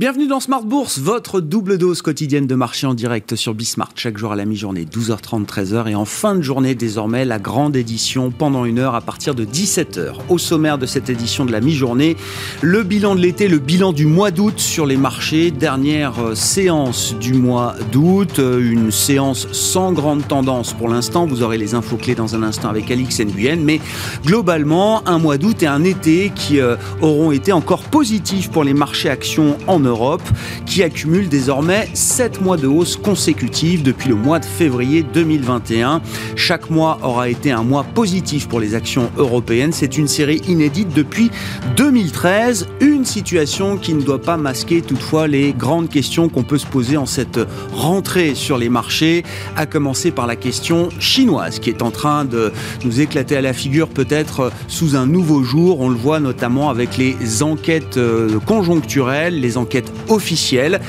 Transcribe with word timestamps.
Bienvenue 0.00 0.28
dans 0.28 0.40
Smart 0.40 0.62
Bourse, 0.62 0.98
votre 0.98 1.42
double 1.42 1.76
dose 1.76 2.00
quotidienne 2.00 2.46
de 2.46 2.54
marché 2.54 2.86
en 2.86 2.94
direct 2.94 3.36
sur 3.36 3.52
Bismart, 3.52 3.90
chaque 3.96 4.16
jour 4.16 4.32
à 4.32 4.34
la 4.34 4.46
mi-journée, 4.46 4.86
12h30, 4.90 5.44
13h, 5.44 5.90
et 5.90 5.94
en 5.94 6.06
fin 6.06 6.34
de 6.34 6.40
journée 6.40 6.74
désormais, 6.74 7.26
la 7.26 7.38
grande 7.38 7.76
édition 7.76 8.30
pendant 8.30 8.64
une 8.64 8.78
heure 8.78 8.94
à 8.94 9.02
partir 9.02 9.34
de 9.34 9.44
17h. 9.44 10.14
Au 10.30 10.38
sommaire 10.38 10.78
de 10.78 10.86
cette 10.86 11.10
édition 11.10 11.44
de 11.44 11.52
la 11.52 11.60
mi-journée, 11.60 12.16
le 12.62 12.82
bilan 12.82 13.14
de 13.14 13.20
l'été, 13.20 13.46
le 13.46 13.58
bilan 13.58 13.92
du 13.92 14.06
mois 14.06 14.30
d'août 14.30 14.58
sur 14.58 14.86
les 14.86 14.96
marchés, 14.96 15.50
dernière 15.50 16.18
euh, 16.18 16.34
séance 16.34 17.14
du 17.20 17.34
mois 17.34 17.74
d'août, 17.92 18.38
euh, 18.38 18.58
une 18.58 18.90
séance 18.90 19.48
sans 19.52 19.92
grande 19.92 20.26
tendance 20.26 20.72
pour 20.72 20.88
l'instant, 20.88 21.26
vous 21.26 21.42
aurez 21.42 21.58
les 21.58 21.74
infos 21.74 21.98
clés 21.98 22.14
dans 22.14 22.34
un 22.34 22.42
instant 22.42 22.70
avec 22.70 22.90
Alix 22.90 23.20
Nguyen, 23.20 23.56
mais 23.62 23.82
globalement, 24.24 25.06
un 25.06 25.18
mois 25.18 25.36
d'août 25.36 25.62
et 25.62 25.66
un 25.66 25.84
été 25.84 26.32
qui 26.34 26.58
euh, 26.58 26.76
auront 27.02 27.32
été 27.32 27.52
encore 27.52 27.82
positifs 27.82 28.50
pour 28.50 28.64
les 28.64 28.72
marchés 28.72 29.10
actions 29.10 29.58
en 29.66 29.78
Europe 29.78 29.89
Europe, 29.90 30.22
qui 30.66 30.82
accumule 30.82 31.28
désormais 31.28 31.88
7 31.94 32.40
mois 32.40 32.56
de 32.56 32.66
hausse 32.66 32.96
consécutive 32.96 33.82
depuis 33.82 34.08
le 34.08 34.14
mois 34.14 34.38
de 34.38 34.44
février 34.44 35.02
2021. 35.02 36.00
Chaque 36.36 36.70
mois 36.70 36.98
aura 37.02 37.28
été 37.28 37.50
un 37.50 37.62
mois 37.62 37.84
positif 37.84 38.48
pour 38.48 38.60
les 38.60 38.74
actions 38.74 39.10
européennes. 39.18 39.72
C'est 39.72 39.98
une 39.98 40.08
série 40.08 40.40
inédite 40.48 40.94
depuis 40.94 41.30
2013. 41.76 42.68
Une 42.80 43.04
situation 43.04 43.76
qui 43.76 43.94
ne 43.94 44.02
doit 44.02 44.20
pas 44.20 44.36
masquer 44.36 44.82
toutefois 44.82 45.26
les 45.26 45.52
grandes 45.52 45.88
questions 45.88 46.28
qu'on 46.28 46.42
peut 46.42 46.58
se 46.58 46.66
poser 46.66 46.96
en 46.96 47.06
cette 47.06 47.40
rentrée 47.72 48.34
sur 48.34 48.58
les 48.58 48.68
marchés, 48.68 49.24
à 49.56 49.66
commencer 49.66 50.10
par 50.10 50.26
la 50.26 50.36
question 50.36 50.88
chinoise 50.98 51.58
qui 51.58 51.70
est 51.70 51.82
en 51.82 51.90
train 51.90 52.24
de 52.24 52.52
nous 52.84 53.00
éclater 53.00 53.36
à 53.36 53.40
la 53.40 53.52
figure 53.52 53.88
peut-être 53.88 54.52
sous 54.68 54.96
un 54.96 55.06
nouveau 55.06 55.42
jour. 55.42 55.80
On 55.80 55.88
le 55.88 55.96
voit 55.96 56.20
notamment 56.20 56.70
avec 56.70 56.96
les 56.96 57.42
enquêtes 57.42 57.96
euh, 57.96 58.38
conjoncturelles, 58.40 59.40
les 59.40 59.56
enquêtes 59.56 59.79
officielle 60.08 60.80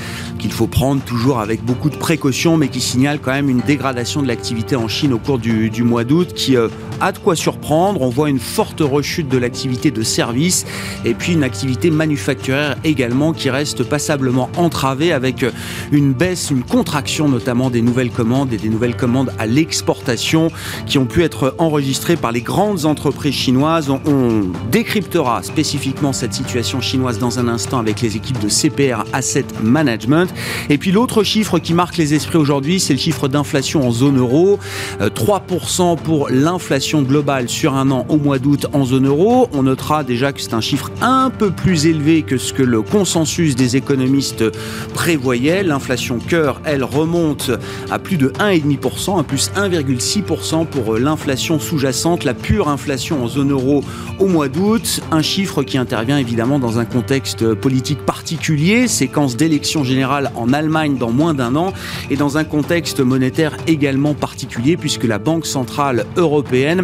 qu'il 0.41 0.51
faut 0.51 0.67
prendre 0.67 1.01
toujours 1.03 1.39
avec 1.39 1.63
beaucoup 1.63 1.89
de 1.89 1.95
précautions, 1.95 2.57
mais 2.57 2.67
qui 2.67 2.81
signale 2.81 3.19
quand 3.21 3.31
même 3.31 3.47
une 3.47 3.61
dégradation 3.61 4.23
de 4.23 4.27
l'activité 4.27 4.75
en 4.75 4.87
Chine 4.87 5.13
au 5.13 5.19
cours 5.19 5.37
du, 5.37 5.83
mois 5.83 6.03
d'août, 6.03 6.33
qui 6.33 6.57
euh, 6.57 6.67
a 6.99 7.11
de 7.11 7.19
quoi 7.19 7.35
surprendre. 7.35 8.01
On 8.01 8.09
voit 8.09 8.29
une 8.29 8.39
forte 8.39 8.81
rechute 8.81 9.29
de 9.29 9.37
l'activité 9.37 9.91
de 9.91 10.01
service 10.01 10.65
et 11.05 11.13
puis 11.13 11.33
une 11.33 11.43
activité 11.43 11.91
manufacturière 11.91 12.75
également 12.83 13.33
qui 13.33 13.49
reste 13.51 13.83
passablement 13.83 14.49
entravée 14.57 15.13
avec 15.13 15.43
euh, 15.43 15.51
une 15.91 16.11
baisse, 16.13 16.49
une 16.49 16.63
contraction 16.63 17.29
notamment 17.29 17.69
des 17.69 17.83
nouvelles 17.83 18.11
commandes 18.11 18.51
et 18.51 18.57
des 18.57 18.69
nouvelles 18.69 18.97
commandes 18.97 19.31
à 19.37 19.45
l'exportation 19.45 20.49
qui 20.87 20.97
ont 20.97 21.05
pu 21.05 21.23
être 21.23 21.53
enregistrées 21.59 22.15
par 22.15 22.31
les 22.31 22.41
grandes 22.41 22.85
entreprises 22.85 23.35
chinoises. 23.35 23.91
On, 23.91 24.01
on 24.07 24.51
décryptera 24.71 25.43
spécifiquement 25.43 26.13
cette 26.13 26.33
situation 26.33 26.81
chinoise 26.81 27.19
dans 27.19 27.37
un 27.37 27.47
instant 27.47 27.77
avec 27.77 28.01
les 28.01 28.15
équipes 28.15 28.39
de 28.39 28.49
CPR 28.49 29.03
Asset 29.13 29.45
Management. 29.61 30.30
Et 30.69 30.77
puis 30.77 30.91
l'autre 30.91 31.23
chiffre 31.23 31.59
qui 31.59 31.73
marque 31.73 31.97
les 31.97 32.13
esprits 32.13 32.37
aujourd'hui, 32.37 32.79
c'est 32.79 32.93
le 32.93 32.99
chiffre 32.99 33.27
d'inflation 33.27 33.87
en 33.87 33.91
zone 33.91 34.17
euro. 34.17 34.59
3% 34.99 35.93
euh, 35.93 35.95
pour 35.95 36.29
l'inflation 36.29 37.01
globale 37.01 37.49
sur 37.49 37.75
un 37.75 37.91
an 37.91 38.05
au 38.09 38.17
mois 38.17 38.39
d'août 38.39 38.67
en 38.73 38.85
zone 38.85 39.07
euro. 39.07 39.49
On 39.53 39.63
notera 39.63 40.03
déjà 40.03 40.33
que 40.33 40.41
c'est 40.41 40.53
un 40.53 40.61
chiffre 40.61 40.91
un 41.01 41.29
peu 41.29 41.51
plus 41.51 41.85
élevé 41.85 42.21
que 42.23 42.37
ce 42.37 42.53
que 42.53 42.63
le 42.63 42.81
consensus 42.81 43.55
des 43.55 43.75
économistes 43.75 44.43
prévoyait. 44.93 45.63
L'inflation 45.63 46.19
cœur, 46.19 46.61
elle, 46.65 46.83
remonte 46.83 47.51
à 47.89 47.99
plus 47.99 48.17
de 48.17 48.29
1,5%, 48.29 49.19
à 49.19 49.23
plus 49.23 49.51
1,6% 49.55 50.65
pour 50.65 50.97
l'inflation 50.97 51.59
sous-jacente, 51.59 52.23
la 52.23 52.33
pure 52.33 52.69
inflation 52.69 53.23
en 53.23 53.27
zone 53.27 53.51
euro 53.51 53.83
au 54.19 54.27
mois 54.27 54.47
d'août. 54.47 55.01
Un 55.11 55.21
chiffre 55.21 55.63
qui 55.63 55.77
intervient 55.77 56.17
évidemment 56.17 56.59
dans 56.59 56.79
un 56.79 56.85
contexte 56.85 57.53
politique 57.53 58.05
particulier, 58.05 58.87
séquence 58.87 59.35
d'élections 59.37 59.83
en 60.35 60.53
Allemagne 60.53 60.97
dans 60.97 61.11
moins 61.11 61.33
d'un 61.33 61.55
an 61.55 61.73
et 62.09 62.15
dans 62.15 62.37
un 62.37 62.43
contexte 62.43 62.99
monétaire 62.99 63.57
également 63.67 64.13
particulier 64.13 64.77
puisque 64.77 65.05
la 65.05 65.19
Banque 65.19 65.45
centrale 65.45 66.05
européenne 66.17 66.83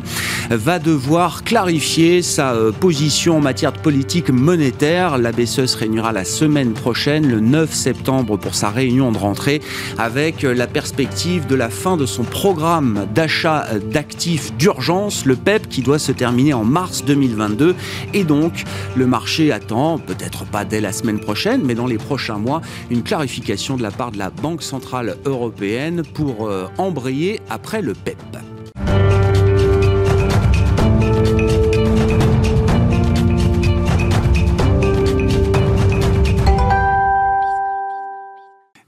va 0.50 0.80
devoir 0.80 1.44
clarifier 1.44 2.22
sa 2.22 2.54
euh, 2.54 2.72
position 2.72 3.38
en 3.38 3.42
matière 3.42 3.74
de 3.74 3.80
politique 3.80 4.30
monétaire. 4.30 5.18
La 5.18 5.32
BCE 5.32 5.66
se 5.66 5.78
réunira 5.78 6.12
la 6.12 6.26
semaine 6.26 6.74
prochaine, 6.74 7.28
le 7.28 7.40
9 7.40 7.74
septembre, 7.74 8.38
pour 8.38 8.56
sa 8.56 8.70
réunion 8.70 9.12
de 9.12 9.18
rentrée 9.18 9.62
avec 9.98 10.44
euh, 10.44 10.54
la 10.54 10.68
perspective 10.68 11.48
de 11.48 11.56
la 11.56 11.70
fin 11.70 11.98
de 11.98 12.06
son 12.06 12.24
programme 12.24 13.08
d'achat 13.14 13.66
euh, 13.74 13.80
d'actifs 13.80 14.54
d'urgence, 14.58 15.26
le 15.26 15.36
PEP, 15.36 15.68
qui 15.68 15.82
doit 15.82 16.00
se 16.00 16.12
terminer 16.12 16.54
en 16.54 16.64
mars 16.64 17.04
2022. 17.06 17.76
Et 18.14 18.24
donc, 18.24 18.64
le 18.96 19.06
marché 19.06 19.52
attend, 19.52 19.98
peut-être 19.98 20.46
pas 20.46 20.66
dès 20.66 20.82
la 20.82 20.92
semaine 20.92 21.20
prochaine, 21.20 21.62
mais 21.64 21.76
dans 21.76 21.88
les 21.88 21.98
prochains 21.98 22.38
mois, 22.38 22.62
une 22.90 23.04
clarification 23.04 23.27
de 23.28 23.82
la 23.82 23.92
part 23.92 24.12
de 24.12 24.18
la 24.18 24.30
Banque 24.30 24.64
Centrale 24.64 25.18
Européenne 25.26 26.04
pour 26.14 26.48
euh, 26.48 26.68
embrayer 26.78 27.42
après 27.50 27.82
le 27.82 27.94
PEP. 27.94 28.18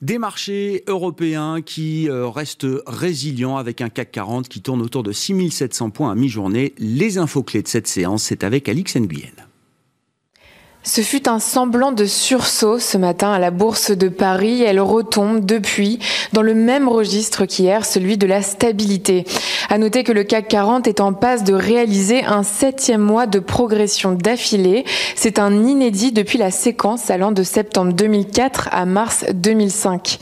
Des 0.02 0.18
marchés 0.18 0.84
européens 0.88 1.62
qui 1.62 2.10
euh, 2.10 2.28
restent 2.30 2.66
résilients 2.88 3.58
avec 3.58 3.82
un 3.82 3.90
CAC 3.90 4.12
40 4.12 4.48
qui 4.48 4.62
tourne 4.62 4.82
autour 4.82 5.04
de 5.04 5.12
6700 5.12 5.90
points 5.90 6.12
à 6.12 6.16
mi-journée. 6.16 6.74
Les 6.78 7.18
infos 7.18 7.44
clés 7.44 7.62
de 7.62 7.68
cette 7.68 7.88
séance, 7.88 8.24
c'est 8.24 8.46
avec 8.46 8.70
Alix 8.70 8.96
Nguyen. 8.96 9.49
Ce 10.92 11.02
fut 11.02 11.30
un 11.30 11.38
semblant 11.38 11.92
de 11.92 12.06
sursaut 12.06 12.80
ce 12.80 12.98
matin 12.98 13.32
à 13.32 13.38
la 13.38 13.52
Bourse 13.52 13.92
de 13.92 14.10
Paris. 14.10 14.64
Elle 14.64 14.80
retombe 14.80 15.46
depuis 15.46 16.00
dans 16.34 16.42
le 16.42 16.56
même 16.56 16.90
registre 16.90 17.46
qu'hier, 17.46 17.86
celui 17.86 18.18
de 18.18 18.26
la 18.26 18.42
stabilité. 18.42 19.24
À 19.70 19.78
noter 19.78 20.04
que 20.04 20.12
le 20.12 20.24
CAC 20.24 20.48
40 20.48 20.88
est 20.88 21.00
en 21.00 21.14
passe 21.14 21.44
de 21.44 21.54
réaliser 21.54 22.24
un 22.26 22.42
septième 22.42 23.02
mois 23.02 23.28
de 23.28 23.38
progression 23.38 24.14
d'affilée. 24.14 24.84
C'est 25.16 25.38
un 25.38 25.64
inédit 25.64 26.12
depuis 26.12 26.40
la 26.40 26.50
séquence 26.50 27.12
allant 27.12 27.32
de 27.32 27.44
septembre 27.44 27.94
2004 27.94 28.70
à 28.72 28.88
mars 28.88 29.26
2005. 29.32 30.18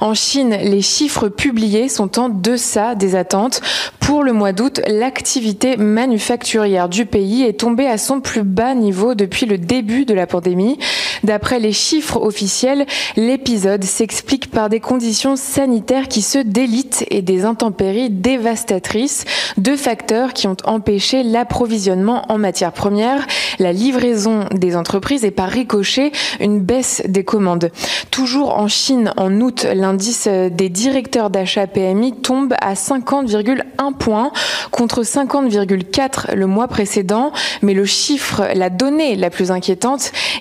En 0.00 0.14
Chine, 0.14 0.56
les 0.60 0.82
chiffres 0.82 1.28
publiés 1.28 1.88
sont 1.88 2.18
en 2.18 2.28
deçà 2.28 2.96
des 2.96 3.14
attentes. 3.14 3.60
Pour 4.00 4.24
le 4.24 4.32
mois 4.32 4.52
d'août, 4.52 4.80
l'activité 4.86 5.76
manufacturière 5.76 6.88
du 6.88 7.04
pays 7.04 7.44
est 7.44 7.60
tombée 7.60 7.86
à 7.86 7.98
son 7.98 8.20
plus 8.20 8.42
bas 8.42 8.74
niveau 8.74 9.14
depuis 9.14 9.46
le 9.46 9.58
début 9.58 10.06
de 10.08 10.14
la 10.14 10.26
pandémie. 10.26 10.78
D'après 11.22 11.58
les 11.58 11.72
chiffres 11.72 12.20
officiels, 12.20 12.86
l'épisode 13.16 13.84
s'explique 13.84 14.50
par 14.50 14.68
des 14.68 14.80
conditions 14.80 15.36
sanitaires 15.36 16.08
qui 16.08 16.22
se 16.22 16.38
délitent 16.38 17.04
et 17.10 17.22
des 17.22 17.44
intempéries 17.44 18.10
dévastatrices, 18.10 19.24
deux 19.56 19.76
facteurs 19.76 20.32
qui 20.32 20.46
ont 20.46 20.56
empêché 20.64 21.22
l'approvisionnement 21.22 22.24
en 22.32 22.38
matières 22.38 22.72
premières, 22.72 23.26
la 23.58 23.72
livraison 23.72 24.46
des 24.52 24.76
entreprises 24.76 25.24
et 25.24 25.30
par 25.30 25.48
ricochet 25.48 26.12
une 26.40 26.60
baisse 26.60 27.02
des 27.06 27.24
commandes. 27.24 27.70
Toujours 28.10 28.58
en 28.58 28.68
Chine, 28.68 29.12
en 29.16 29.40
août, 29.40 29.66
l'indice 29.74 30.28
des 30.28 30.68
directeurs 30.68 31.30
d'achat 31.30 31.66
PMI 31.66 32.12
tombe 32.20 32.54
à 32.60 32.74
50,1 32.74 33.94
points 33.98 34.32
contre 34.70 35.02
50,4 35.02 36.34
le 36.34 36.46
mois 36.46 36.68
précédent, 36.68 37.32
mais 37.62 37.74
le 37.74 37.84
chiffre, 37.84 38.48
la 38.54 38.70
donnée 38.70 39.16
la 39.16 39.30
plus 39.30 39.50
inquiétante 39.50 39.87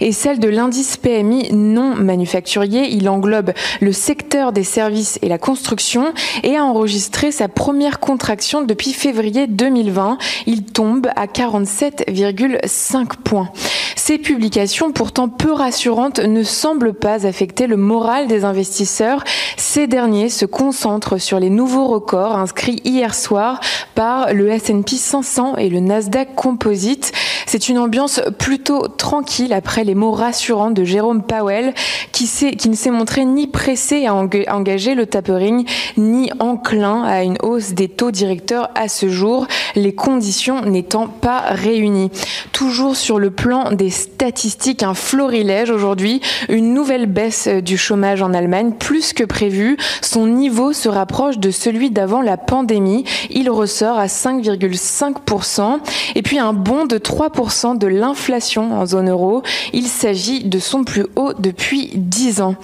est 0.02 0.12
celle 0.12 0.40
de 0.40 0.50
l'indice 0.50 0.98
PMI 0.98 1.54
non 1.54 1.96
manufacturier. 1.96 2.90
Il 2.90 3.10
englobe 3.10 3.52
le 3.80 3.92
secteur 3.92 4.52
des 4.52 4.64
services 4.64 5.20
et 5.22 5.30
la 5.30 5.38
construction 5.38 6.14
et 6.44 6.58
a 6.58 6.64
enregistré 6.64 7.32
sa 7.32 7.48
première 7.48 8.00
contraction 8.00 8.62
depuis 8.62 8.94
février 8.94 9.48
2020. 9.48 10.18
Il 10.46 10.64
tombe 10.64 11.08
à 11.16 11.26
47,5 11.26 13.08
points. 13.24 13.50
Ces 14.08 14.20
publications, 14.20 14.94
pourtant 14.94 15.28
peu 15.28 15.52
rassurantes, 15.52 16.20
ne 16.20 16.42
semblent 16.42 16.94
pas 16.94 17.28
affecter 17.28 17.68
le 17.68 17.76
moral 17.76 18.28
des 18.28 18.46
investisseurs. 18.46 19.22
Ces 19.58 19.86
derniers 19.86 20.30
se 20.30 20.46
concentrent 20.46 21.18
sur 21.18 21.42
les 21.42 21.50
nouveaux 21.50 21.88
records 21.88 22.38
inscrits 22.38 22.80
hier 22.86 23.14
soir 23.14 23.60
par 23.96 24.34
le 24.34 24.48
S&P 24.48 24.96
500 24.96 25.58
et 25.58 25.68
le 25.68 25.82
Nasdaq 25.82 26.36
Composite. 26.36 27.12
C'est 27.46 27.68
une 27.68 27.80
ambiance 27.80 28.22
plutôt 28.40 28.88
tranquille 28.88 29.52
après 29.52 29.84
les 29.84 29.96
mots 29.96 30.14
rassurants 30.14 30.72
de 30.72 30.86
Jérôme 30.86 31.22
Powell 31.22 31.74
qui, 32.14 32.28
qui 32.56 32.70
ne 32.70 32.76
s'est 32.76 32.92
montré 32.92 33.26
ni 33.26 33.48
pressé 33.48 34.06
à 34.06 34.16
engager 34.16 34.96
le 34.96 35.06
tapering 35.06 35.66
ni 35.98 36.32
enclin 36.40 37.04
à 37.04 37.24
une 37.24 37.38
hausse 37.44 37.74
des 37.74 37.90
taux 37.90 38.12
directs 38.12 38.28
directeur 38.28 38.70
à 38.76 38.90
ce 38.90 39.08
jour, 39.08 39.48
les 39.76 39.96
conditions 39.96 40.62
n'étant 40.62 41.08
pas 41.08 41.40
réunies. 41.40 42.12
Toujours 42.52 42.96
sur 42.98 43.20
le 43.20 43.32
plan 43.32 43.72
des 43.72 43.90
statistiques, 43.98 44.84
un 44.84 44.94
florilège 44.94 45.70
aujourd'hui, 45.70 46.22
une 46.50 46.74
nouvelle 46.74 47.08
baisse 47.08 47.48
du 47.48 47.78
chômage 47.78 48.22
en 48.22 48.34
Allemagne, 48.34 48.72
plus 48.78 49.14
que 49.14 49.24
prévu. 49.24 49.78
Son 50.02 50.28
niveau 50.28 50.74
se 50.74 50.90
rapproche 50.90 51.38
de 51.38 51.52
celui 51.52 51.92
d'avant 51.92 52.22
la 52.22 52.38
pandémie. 52.38 53.04
Il 53.30 53.50
ressort 53.50 53.98
à 53.98 54.08
5,5%. 54.08 55.80
Et 56.16 56.22
puis 56.22 56.40
un 56.40 56.54
bond 56.54 56.86
de 56.86 56.98
3% 56.98 57.78
de 57.78 57.88
l'inflation 57.88 58.80
en 58.80 58.86
zone 58.86 59.10
euro. 59.10 59.42
Il 59.74 59.88
s'agit 59.88 60.44
de 60.44 60.60
son 60.60 60.84
plus 60.84 61.06
haut 61.16 61.34
depuis 61.34 61.92
10 61.96 62.42
ans. 62.42 62.56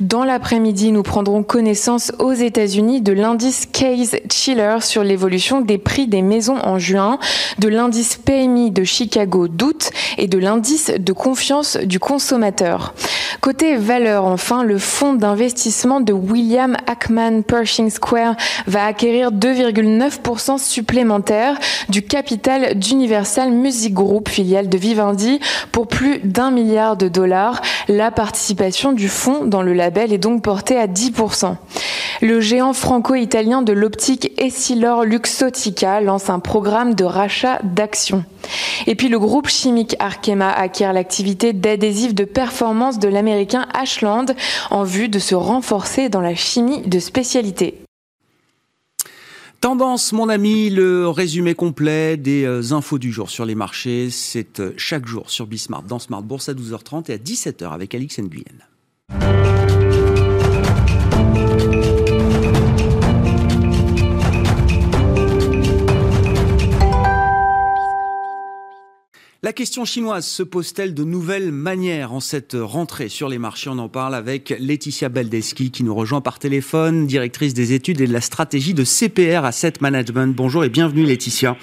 Dans 0.00 0.24
l'après-midi, 0.24 0.92
nous 0.92 1.02
prendrons 1.02 1.42
connaissance 1.42 2.12
aux 2.18 2.32
États-Unis 2.32 3.00
de 3.00 3.12
l'indice 3.12 3.66
Case 3.66 4.16
Chiller 4.30 4.76
sur 4.80 5.02
l'évolution 5.02 5.60
des 5.60 5.78
prix 5.78 6.06
des 6.06 6.22
maisons 6.22 6.58
en 6.62 6.78
juin, 6.78 7.18
de 7.58 7.68
l'indice 7.68 8.16
PMI 8.16 8.70
de 8.70 8.84
Chicago 8.84 9.48
d'août 9.48 9.90
et 10.16 10.28
de 10.28 10.38
l'indice 10.38 10.77
de 10.86 11.12
confiance 11.12 11.76
du 11.76 11.98
consommateur. 11.98 12.94
Côté 13.40 13.76
valeur, 13.76 14.24
enfin, 14.24 14.64
le 14.64 14.78
fonds 14.78 15.14
d'investissement 15.14 16.00
de 16.00 16.12
William 16.12 16.76
Ackman 16.88 17.42
Pershing 17.42 17.88
Square 17.88 18.34
va 18.66 18.84
acquérir 18.84 19.30
2,9% 19.30 20.58
supplémentaire 20.58 21.56
du 21.88 22.02
capital 22.02 22.76
d'Universal 22.76 23.52
Music 23.52 23.94
Group, 23.94 24.28
filiale 24.28 24.68
de 24.68 24.76
Vivendi, 24.76 25.38
pour 25.70 25.86
plus 25.86 26.18
d'un 26.18 26.50
milliard 26.50 26.96
de 26.96 27.06
dollars. 27.06 27.62
La 27.86 28.10
participation 28.10 28.92
du 28.92 29.08
fonds 29.08 29.44
dans 29.44 29.62
le 29.62 29.72
label 29.72 30.12
est 30.12 30.18
donc 30.18 30.42
portée 30.42 30.76
à 30.76 30.88
10%. 30.88 31.54
Le 32.20 32.40
géant 32.40 32.72
franco-italien 32.72 33.62
de 33.62 33.72
l'optique 33.72 34.32
Essilor 34.36 35.04
Luxottica 35.04 36.00
lance 36.00 36.28
un 36.28 36.40
programme 36.40 36.94
de 36.94 37.04
rachat 37.04 37.60
d'actions. 37.62 38.24
Et 38.88 38.96
puis 38.96 39.08
le 39.08 39.20
groupe 39.20 39.48
chimique 39.48 39.94
Arkema 40.00 40.50
acquiert 40.50 40.92
l'activité 40.92 41.52
d'adhésif 41.52 42.14
de 42.14 42.24
performance 42.24 42.98
de 42.98 43.06
l'américain 43.06 43.27
Ashland 43.74 44.26
en 44.70 44.84
vue 44.84 45.08
de 45.08 45.18
se 45.18 45.34
renforcer 45.34 46.08
dans 46.08 46.20
la 46.20 46.34
chimie 46.34 46.82
de 46.82 46.98
spécialité. 46.98 47.82
Tendance, 49.60 50.12
mon 50.12 50.28
ami, 50.28 50.70
le 50.70 51.08
résumé 51.08 51.56
complet 51.56 52.16
des 52.16 52.44
euh, 52.44 52.72
infos 52.72 52.98
du 52.98 53.10
jour 53.10 53.28
sur 53.28 53.44
les 53.44 53.56
marchés, 53.56 54.08
c'est 54.08 54.60
euh, 54.60 54.72
chaque 54.76 55.06
jour 55.06 55.30
sur 55.30 55.48
Bismart, 55.48 55.82
dans 55.82 55.98
Smart 55.98 56.22
Bourse 56.22 56.48
à 56.48 56.54
12h30 56.54 57.10
et 57.10 57.14
à 57.14 57.18
17h 57.18 57.72
avec 57.72 57.92
Alix 57.92 58.20
Nguyen. 58.20 58.44
La 69.44 69.52
question 69.52 69.84
chinoise 69.84 70.26
se 70.26 70.42
pose-t-elle 70.42 70.94
de 70.94 71.04
nouvelles 71.04 71.52
manières 71.52 72.12
en 72.12 72.18
cette 72.18 72.56
rentrée 72.58 73.08
sur 73.08 73.28
les 73.28 73.38
marchés? 73.38 73.70
On 73.70 73.78
en 73.78 73.88
parle 73.88 74.16
avec 74.16 74.52
Laetitia 74.58 75.08
Baldeschi 75.08 75.70
qui 75.70 75.84
nous 75.84 75.94
rejoint 75.94 76.20
par 76.20 76.40
téléphone, 76.40 77.06
directrice 77.06 77.54
des 77.54 77.72
études 77.72 78.00
et 78.00 78.08
de 78.08 78.12
la 78.12 78.20
stratégie 78.20 78.74
de 78.74 78.82
CPR 78.82 79.44
Asset 79.44 79.74
Management. 79.80 80.34
Bonjour 80.34 80.64
et 80.64 80.68
bienvenue 80.68 81.04
Laetitia. 81.04 81.56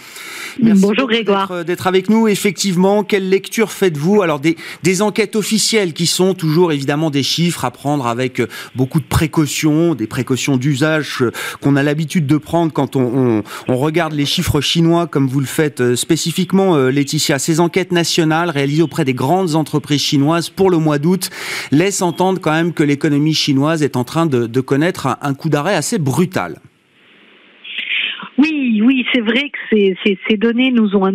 Merci 0.63 0.81
Bonjour 0.83 1.10
Grégoire. 1.10 1.66
D'être 1.66 1.86
avec 1.86 2.10
nous. 2.10 2.30
Effectivement, 2.30 3.04
quelle 3.04 3.27
lecture 3.27 3.74
faites-vous? 3.74 4.22
Alors 4.22 4.39
des, 4.39 4.56
des 4.83 5.01
enquêtes 5.01 5.36
officielles 5.36 5.92
qui 5.92 6.07
sont 6.07 6.33
toujours 6.33 6.72
évidemment 6.72 7.10
des 7.10 7.24
chiffres 7.24 7.66
à 7.66 7.72
prendre 7.72 8.07
avec 8.07 8.42
beaucoup 8.75 9.01
de 9.01 9.06
précautions, 9.06 9.95
des 9.95 10.07
précautions 10.07 10.56
d'usage 10.56 11.25
qu'on 11.60 11.75
a 11.75 11.83
l'habitude 11.83 12.25
de 12.25 12.38
prendre 12.38 12.72
quand 12.72 12.95
on, 12.95 13.01
on, 13.01 13.44
on, 13.68 13.75
regarde 13.75 14.13
les 14.13 14.25
chiffres 14.25 14.62
chinois 14.62 15.07
comme 15.07 15.27
vous 15.27 15.42
le 15.42 15.45
faites 15.45 15.81
euh, 15.81 15.98
spécifiquement 15.98 16.77
Laetitia. 16.77 17.38
Ces 17.38 17.60
enquête 17.65 17.91
nationale 17.91 18.50
réalisée 18.50 18.83
auprès 18.83 19.06
des 19.06 19.13
grandes 19.13 19.56
entreprises 19.56 20.01
chinoises 20.01 20.50
pour 20.50 20.69
le 20.69 20.77
mois 20.77 21.00
d'août 21.00 21.29
laisse 21.71 22.01
entendre 22.01 22.39
quand 22.39 22.51
même 22.51 22.73
que 22.73 22.83
l'économie 22.83 23.33
chinoise 23.33 23.83
est 23.83 23.97
en 23.97 24.03
train 24.03 24.25
de, 24.25 24.62
connaître 24.62 25.17
un, 25.21 25.33
coup 25.33 25.50
d'arrêt 25.50 25.75
assez 25.75 26.00
brutal. 26.00 26.59
Oui, 28.38 28.81
oui, 28.83 29.06
c'est 29.13 29.21
vrai 29.21 29.50
que 29.50 29.95
ces, 30.06 30.38
données 30.38 30.71
nous 30.71 30.95
ont 30.95 31.06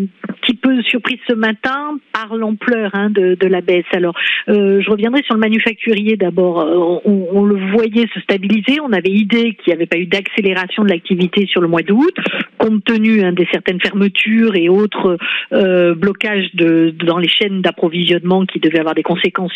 peu 0.70 0.82
surpris 0.82 1.20
ce 1.28 1.34
matin 1.34 1.98
par 2.12 2.36
l'ampleur 2.36 2.90
hein, 2.94 3.10
de, 3.10 3.46
la 3.46 3.60
baisse. 3.60 3.84
Alors, 3.92 4.14
euh, 4.48 4.80
je 4.80 4.90
reviendrai 4.90 5.22
sur 5.24 5.34
le 5.34 5.40
manufacturier 5.40 6.16
d'abord. 6.16 6.60
Euh, 6.60 7.00
on, 7.04 7.44
le 7.44 7.72
voyait 7.72 8.06
se 8.14 8.20
stabiliser. 8.20 8.80
On 8.80 8.92
avait 8.92 9.10
idée 9.10 9.54
qu'il 9.54 9.68
n'y 9.68 9.72
avait 9.72 9.86
pas 9.86 9.98
eu 9.98 10.06
d'accélération 10.06 10.84
de 10.84 10.90
l'activité 10.90 11.46
sur 11.46 11.60
le 11.60 11.68
mois 11.68 11.82
d'août, 11.82 12.14
compte 12.58 12.84
tenu 12.84 13.22
hein, 13.22 13.32
des 13.32 13.48
certaines 13.50 13.80
fermetures 13.80 14.54
et 14.54 14.68
autres 14.68 15.16
euh, 15.52 15.94
blocages 15.94 16.54
dans 16.54 17.18
les 17.18 17.28
chaînes 17.28 17.62
d'approvisionnement 17.62 18.46
qui 18.46 18.60
devaient 18.60 18.80
avoir 18.80 18.94
des 18.94 19.02
conséquences 19.02 19.52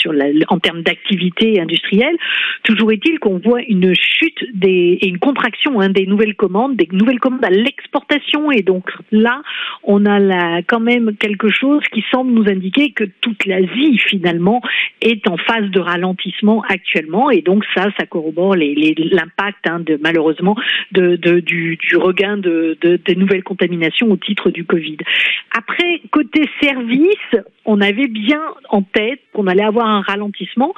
en 0.49 0.59
termes 0.59 0.83
d'activité 0.83 1.61
industrielle. 1.61 2.17
Toujours 2.65 2.91
est-il 2.93 3.19
qu'on 3.21 3.39
voit 3.39 3.61
une 3.69 3.95
chute 3.95 4.45
des, 4.55 4.99
et 5.01 5.09
une 5.09 5.19
contraction 5.19 5.81
hein, 5.81 5.91
des 5.91 6.07
nouvelles 6.07 6.35
commandes, 6.35 6.77
des 6.77 6.89
nouvelles 6.91 7.21
commandes 7.21 7.45
à 7.45 7.51
l'exportation. 7.51 8.51
Et 8.51 8.63
donc 8.63 8.91
là, 9.13 9.43
on 9.85 10.07
a 10.07 10.19
la, 10.19 10.63
quand 10.67 10.81
même 10.81 11.04
quelque 11.13 11.51
chose 11.51 11.83
qui 11.93 12.05
semble 12.11 12.33
nous 12.33 12.49
indiquer 12.49 12.91
que 12.91 13.05
toute 13.21 13.45
l'Asie, 13.47 13.99
finalement, 13.99 14.61
est 15.01 15.29
en 15.29 15.37
phase 15.37 15.71
de 15.71 15.81
ralentissement 15.81 16.63
actuellement. 16.69 17.31
Et 17.31 17.43
donc 17.43 17.65
ça, 17.75 17.89
ça 17.99 18.07
corrobore 18.07 18.57
l'impact, 18.57 19.67
hein, 19.67 19.81
de, 19.81 19.99
malheureusement, 20.03 20.57
du, 20.93 21.79
regain 21.97 22.37
de, 22.37 22.79
des 22.83 23.17
nouvelles 23.17 23.43
contaminations 23.43 24.11
au 24.11 24.17
titre 24.17 24.51
du 24.51 24.65
Covid. 24.65 24.99
Après, 25.57 26.01
côté 26.11 26.49
service, 26.61 27.37
on 27.65 27.81
avait 27.81 28.09
bien 28.09 28.43
en 28.71 28.83
tête 28.83 29.21
qu'on 29.33 29.47
allait 29.47 29.63
avoir 29.63 29.87
un 29.87 30.01
ralentissement. 30.01 30.75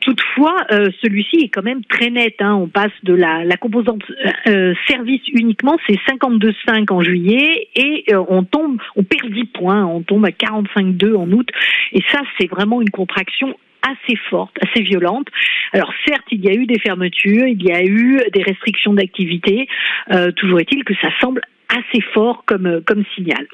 Toutefois, 0.00 0.56
euh, 0.72 0.88
celui-ci 1.02 1.44
est 1.44 1.48
quand 1.48 1.62
même 1.62 1.84
très 1.84 2.08
net. 2.08 2.34
Hein. 2.40 2.54
On 2.54 2.66
passe 2.66 2.92
de 3.02 3.12
la, 3.12 3.44
la 3.44 3.58
composante 3.58 4.02
euh, 4.46 4.72
service 4.88 5.20
uniquement, 5.34 5.76
c'est 5.86 5.98
52,5 6.10 6.90
en 6.90 7.02
juillet, 7.02 7.68
et 7.76 8.04
euh, 8.12 8.24
on 8.28 8.44
tombe, 8.44 8.80
on 8.96 9.04
perd 9.04 9.30
10 9.30 9.44
points, 9.46 9.84
on 9.84 10.00
tombe 10.00 10.24
à 10.24 10.30
45,2 10.30 11.14
en 11.14 11.30
août. 11.30 11.48
Et 11.92 12.02
ça, 12.10 12.22
c'est 12.38 12.48
vraiment 12.50 12.80
une 12.80 12.90
contraction 12.90 13.58
assez 13.86 14.16
forte, 14.30 14.56
assez 14.62 14.82
violente. 14.82 15.28
Alors 15.72 15.92
certes, 16.06 16.24
il 16.30 16.42
y 16.42 16.48
a 16.48 16.54
eu 16.54 16.66
des 16.66 16.78
fermetures, 16.78 17.46
il 17.46 17.62
y 17.62 17.72
a 17.72 17.84
eu 17.84 18.20
des 18.32 18.42
restrictions 18.42 18.94
d'activité. 18.94 19.68
Euh, 20.12 20.32
toujours 20.32 20.60
est-il 20.60 20.84
que 20.84 20.94
ça 21.02 21.08
semble 21.20 21.42
assez 21.78 22.00
fort 22.12 22.44
comme, 22.46 22.82
comme 22.86 23.04
signal. 23.14 23.46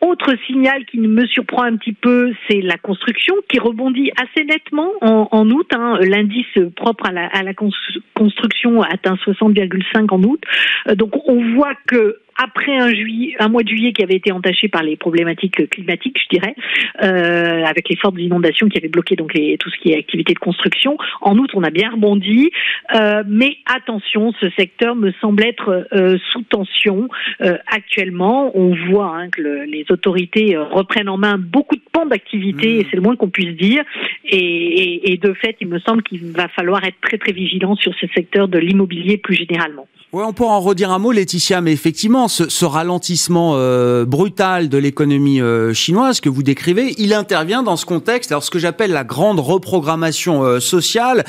Autre 0.00 0.32
signal 0.46 0.84
qui 0.86 0.98
me 0.98 1.26
surprend 1.26 1.64
un 1.64 1.76
petit 1.76 1.92
peu, 1.92 2.32
c'est 2.48 2.60
la 2.60 2.76
construction 2.76 3.34
qui 3.48 3.58
rebondit 3.58 4.12
assez 4.16 4.44
nettement 4.44 4.92
en, 5.00 5.50
août. 5.50 5.68
Hein. 5.74 5.98
L'indice 6.02 6.46
propre 6.76 7.06
à 7.06 7.12
la, 7.12 7.26
à 7.26 7.42
la 7.42 7.52
construction 8.14 8.82
atteint 8.82 9.16
60,5 9.26 10.14
en 10.14 10.22
août. 10.22 10.40
Euh, 10.88 10.94
donc 10.94 11.10
on 11.28 11.54
voit 11.54 11.74
que 11.88 12.20
après 12.38 12.76
un, 12.76 12.94
juillet, 12.94 13.34
un 13.40 13.48
mois 13.48 13.64
de 13.64 13.68
juillet 13.68 13.92
qui 13.92 14.02
avait 14.02 14.14
été 14.14 14.30
entaché 14.30 14.68
par 14.68 14.84
les 14.84 14.96
problématiques 14.96 15.68
climatiques, 15.70 16.16
je 16.22 16.38
dirais, 16.38 16.54
euh, 17.02 17.64
avec 17.64 17.88
les 17.88 17.96
fortes 17.96 18.14
inondations 18.18 18.68
qui 18.68 18.78
avaient 18.78 18.88
bloqué 18.88 19.16
donc 19.16 19.34
les, 19.34 19.58
tout 19.58 19.68
ce 19.70 19.78
qui 19.78 19.90
est 19.90 19.98
activité 19.98 20.34
de 20.34 20.38
construction. 20.38 20.96
En 21.20 21.36
août, 21.36 21.50
on 21.54 21.64
a 21.64 21.70
bien 21.70 21.90
rebondi, 21.90 22.50
euh, 22.94 23.24
mais 23.26 23.56
attention, 23.66 24.32
ce 24.40 24.48
secteur 24.50 24.94
me 24.94 25.10
semble 25.20 25.44
être 25.44 25.88
euh, 25.92 26.16
sous 26.30 26.42
tension 26.42 27.08
euh, 27.40 27.58
actuellement. 27.66 28.56
On 28.56 28.74
voit 28.88 29.16
hein, 29.16 29.28
que 29.30 29.42
le, 29.42 29.64
les 29.64 29.84
autorités 29.90 30.56
euh, 30.56 30.64
reprennent 30.64 31.08
en 31.08 31.18
main 31.18 31.38
beaucoup 31.38 31.76
de 31.76 31.82
pans 31.92 32.06
d'activité, 32.06 32.68
mmh. 32.68 32.80
et 32.80 32.86
c'est 32.88 32.96
le 32.96 33.02
moins 33.02 33.16
qu'on 33.16 33.30
puisse 33.30 33.56
dire. 33.56 33.82
Et, 34.24 34.38
et, 34.38 35.12
et 35.12 35.16
de 35.16 35.32
fait, 35.32 35.56
il 35.60 35.66
me 35.66 35.80
semble 35.80 36.02
qu'il 36.04 36.20
va 36.32 36.46
falloir 36.48 36.84
être 36.84 37.00
très 37.00 37.18
très 37.18 37.32
vigilant 37.32 37.74
sur 37.74 37.92
ce 37.94 38.06
secteur 38.14 38.46
de 38.46 38.58
l'immobilier 38.58 39.16
plus 39.16 39.34
généralement. 39.34 39.88
Ouais, 40.14 40.24
on 40.26 40.32
pourra 40.32 40.54
en 40.54 40.60
redire 40.60 40.90
un 40.90 40.98
mot, 40.98 41.12
Laetitia, 41.12 41.60
mais 41.60 41.70
effectivement, 41.70 42.28
ce, 42.28 42.48
ce 42.48 42.64
ralentissement 42.64 43.56
euh, 43.56 44.06
brutal 44.06 44.70
de 44.70 44.78
l'économie 44.78 45.42
euh, 45.42 45.74
chinoise 45.74 46.20
que 46.20 46.30
vous 46.30 46.42
décrivez, 46.42 46.94
il 46.96 47.12
intervient 47.12 47.62
dans 47.62 47.76
ce 47.76 47.84
contexte, 47.84 48.32
alors 48.32 48.42
ce 48.42 48.50
que 48.50 48.58
j'appelle 48.58 48.90
la 48.90 49.04
grande 49.04 49.38
reprogrammation 49.38 50.44
euh, 50.44 50.60
sociale, 50.60 51.26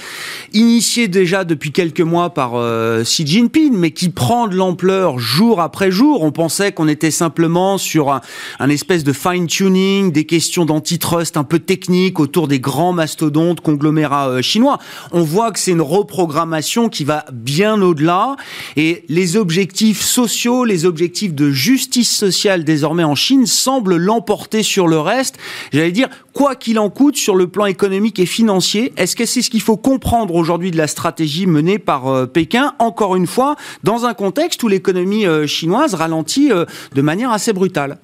initiée 0.54 1.10
déjà 1.10 1.44
depuis 1.44 1.74
quelques 1.74 2.00
mois 2.00 2.30
par 2.30 2.54
euh, 2.56 3.04
Xi 3.04 3.28
Jinping, 3.28 3.74
mais 3.76 3.92
qui 3.92 4.08
prend 4.08 4.48
de 4.48 4.56
l'ampleur 4.56 5.20
jour 5.20 5.60
après 5.60 5.92
jour. 5.92 6.24
On 6.24 6.32
pensait 6.32 6.72
qu'on 6.72 6.88
était 6.88 7.12
simplement 7.12 7.78
sur 7.78 8.14
un, 8.14 8.22
un 8.60 8.70
espèce 8.70 9.04
de 9.04 9.12
fine-tuning, 9.12 10.14
des 10.14 10.24
questions 10.24 10.64
d'antitrust 10.64 11.36
un 11.36 11.44
peu 11.44 11.60
techniques 11.60 12.18
autour 12.18 12.48
des 12.48 12.62
grands 12.62 12.94
mastodontes 12.94 13.60
conglomérats 13.60 14.42
chinois. 14.42 14.80
On 15.12 15.24
voit 15.24 15.52
que 15.52 15.60
c'est 15.60 15.72
une 15.72 15.82
reprogrammation 15.82 16.88
qui 16.88 17.04
va 17.04 17.26
bien 17.34 17.82
au-delà 17.82 18.38
Et 18.76 19.04
les 19.10 19.38
objectifs 19.38 20.02
sociaux, 20.02 20.66
les 20.66 20.86
objectifs 20.86 21.34
de 21.34 21.52
justice 21.52 22.12
sociale 22.16 22.64
désormais 22.64 23.04
en 23.04 23.16
Chine 23.16 23.46
semblent 23.46 23.98
l'emporter 23.98 24.64
sur 24.64 24.88
le 24.88 25.00
reste. 25.00 25.38
J'allais 25.72 25.92
dire, 25.92 26.10
quoi 26.34 26.56
qu'il 26.56 26.80
en 26.80 26.90
coûte 26.90 27.18
sur 27.18 27.36
le 27.36 27.48
plan 27.48 27.66
économique 27.66 28.20
et 28.20 28.26
financier. 28.26 28.94
Est-ce 28.98 29.16
que 29.16 29.26
c'est 29.26 29.42
ce 29.42 29.50
qu'il 29.50 29.62
faut 29.62 29.78
comprendre 29.78 30.36
aujourd'hui 30.36 30.72
de 30.72 30.78
la 30.78 30.88
stratégie 30.88 31.48
menée 31.48 31.80
par 31.80 32.08
euh, 32.08 32.26
Pékin, 32.26 32.74
encore 32.80 33.16
une 33.16 33.28
fois, 33.28 33.56
dans 33.84 34.06
un 34.06 34.14
contexte 34.14 34.64
où 34.64 34.68
l'économie 34.68 35.26
euh, 35.26 35.48
chinoise 35.48 35.94
ralentit 35.94 36.52
euh, 36.52 36.66
de 36.96 37.02
manière 37.02 37.32
assez 37.32 37.54
brutale 37.54 37.98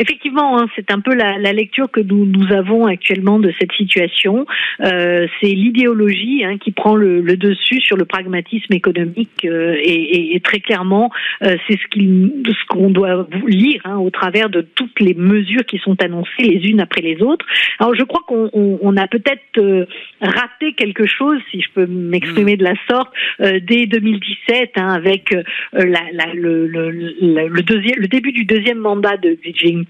Effectivement, 0.00 0.60
hein, 0.60 0.68
c'est 0.76 0.92
un 0.92 1.00
peu 1.00 1.12
la, 1.12 1.38
la, 1.38 1.52
lecture 1.52 1.90
que 1.90 2.00
nous, 2.00 2.24
nous 2.24 2.52
avons 2.52 2.86
actuellement 2.86 3.40
de 3.40 3.52
cette 3.58 3.72
situation. 3.72 4.46
Euh, 4.80 5.26
c'est 5.40 5.48
l'idéologie 5.48 6.44
hein, 6.44 6.56
qui 6.56 6.70
prend 6.70 6.94
le, 6.94 7.20
le, 7.20 7.36
dessus 7.36 7.80
sur 7.80 7.96
le 7.96 8.04
pragmatisme 8.04 8.72
économique 8.72 9.44
euh, 9.44 9.74
et, 9.82 10.36
et, 10.36 10.40
très 10.40 10.60
clairement, 10.60 11.10
euh, 11.42 11.56
c'est 11.66 11.76
ce 11.76 12.66
qu'on 12.68 12.88
ce 12.88 12.92
doit 12.92 13.26
lire 13.48 13.80
hein, 13.84 13.96
au 13.96 14.10
travers 14.10 14.50
de 14.50 14.60
toutes 14.60 15.00
les 15.00 15.14
mesures 15.14 15.64
qui 15.66 15.78
sont 15.78 16.00
annoncées 16.00 16.42
les 16.42 16.70
unes 16.70 16.80
après 16.80 17.00
les 17.00 17.20
autres. 17.20 17.44
Alors 17.80 17.96
je 17.96 18.04
crois 18.04 18.22
qu'on 18.28 18.50
on, 18.52 18.78
on 18.80 18.96
a 18.96 19.08
peut-être 19.08 19.58
euh, 19.58 19.84
raté 20.20 20.74
quelque 20.74 21.06
chose, 21.06 21.40
si 21.50 21.60
je 21.60 21.68
peux 21.74 21.86
m'exprimer 21.86 22.56
de 22.56 22.62
la 22.62 22.74
sorte, 22.88 23.12
euh, 23.40 23.58
dès 23.60 23.86
2017 23.86 24.72
hein, 24.76 24.88
avec 24.90 25.34
la, 25.72 26.00
la, 26.12 26.32
le, 26.34 26.68
le, 26.68 26.90
le, 26.90 27.62
deuxième, 27.62 27.98
le 27.98 28.06
début 28.06 28.30
du 28.30 28.44
deuxième 28.44 28.78
mandat 28.78 29.16
de 29.16 29.36
Xi 29.42 29.54
Jinping 29.54 29.87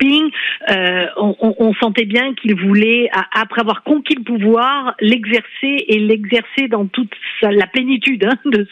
euh, 0.71 1.07
on, 1.17 1.73
sentait 1.75 2.05
bien 2.05 2.35
qu'il 2.35 2.55
voulait, 2.55 3.09
après 3.33 3.61
avoir 3.61 3.83
conquis 3.83 4.15
le 4.15 4.23
pouvoir, 4.23 4.95
l'exercer 5.01 5.85
et 5.89 5.99
l'exercer 5.99 6.69
dans 6.69 6.87
toute 6.87 7.11
la 7.43 7.67
plénitude 7.67 8.25
hein, 8.25 8.37
de, 8.45 8.67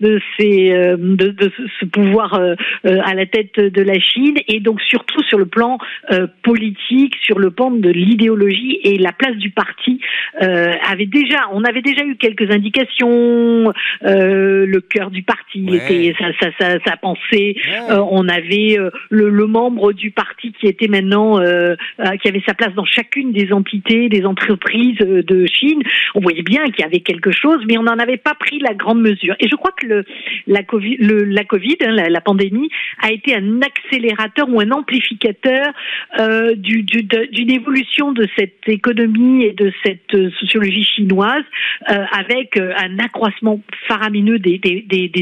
de, 0.00 0.20
euh, 0.40 0.96
de, 0.98 1.50
ce 1.80 1.84
pouvoir 1.84 2.34
euh, 2.34 2.54
à 2.82 3.14
la 3.14 3.26
tête 3.26 3.58
de 3.58 3.82
la 3.82 3.98
Chine 3.98 4.38
et 4.46 4.60
donc 4.60 4.80
surtout 4.80 5.22
sur 5.24 5.38
le 5.38 5.46
plan 5.46 5.78
politique, 6.42 7.14
sur 7.22 7.38
le 7.38 7.50
plan 7.50 7.70
de 7.70 7.90
l'idéologie 7.90 8.78
et 8.82 8.96
la 8.98 9.12
place 9.12 9.36
du 9.36 9.50
parti 9.50 10.00
avait 10.40 11.06
déjà, 11.06 11.48
on 11.52 11.64
avait 11.64 11.82
déjà 11.82 12.04
eu 12.04 12.16
quelques 12.16 12.50
indications. 12.50 13.72
le 14.02 14.80
cœur 14.80 15.10
du 15.10 15.22
parti 15.22 15.66
était 15.74 16.14
sa, 16.18 16.50
sa, 16.58 16.78
sa, 16.84 16.96
pensée. 16.96 17.56
on 17.88 18.28
avait 18.28 18.76
le, 19.10 19.28
le 19.30 19.46
membre 19.46 19.92
du 19.92 20.10
parti 20.10 20.47
qui 20.52 20.66
était 20.66 20.88
maintenant, 20.88 21.40
euh, 21.40 21.76
euh, 22.00 22.16
qui 22.22 22.28
avait 22.28 22.42
sa 22.46 22.54
place 22.54 22.74
dans 22.74 22.84
chacune 22.84 23.32
des 23.32 23.52
entités, 23.52 24.08
des 24.08 24.24
entreprises 24.24 25.00
euh, 25.00 25.22
de 25.22 25.46
Chine. 25.46 25.82
On 26.14 26.20
voyait 26.20 26.42
bien 26.42 26.64
qu'il 26.66 26.80
y 26.80 26.84
avait 26.84 27.00
quelque 27.00 27.30
chose, 27.30 27.62
mais 27.66 27.78
on 27.78 27.82
n'en 27.82 27.98
avait 27.98 28.16
pas 28.16 28.34
pris 28.34 28.58
la 28.58 28.74
grande 28.74 29.00
mesure. 29.00 29.34
Et 29.40 29.48
je 29.48 29.56
crois 29.56 29.72
que 29.72 29.86
le, 29.86 30.04
la 30.46 30.62
Covid, 30.62 30.96
la, 31.00 31.44
COVID 31.44 31.76
hein, 31.82 31.92
la, 32.08 32.20
pandémie, 32.20 32.70
a 33.02 33.12
été 33.12 33.36
un 33.36 33.60
accélérateur 33.62 34.48
ou 34.48 34.60
un 34.60 34.70
amplificateur 34.70 35.72
d'une 36.56 36.82
du, 36.82 37.02
d'une 37.02 37.50
évolution 37.50 38.12
de 38.12 38.26
cette 38.36 38.68
économie 38.68 39.44
et 39.44 39.52
de 39.52 39.72
cette 39.84 40.30
sociologie 40.40 40.84
chinoise, 40.84 41.44
avec 41.86 42.58
un 42.58 42.98
accroissement 42.98 43.60
faramineux 43.86 44.38
des, 44.38 44.60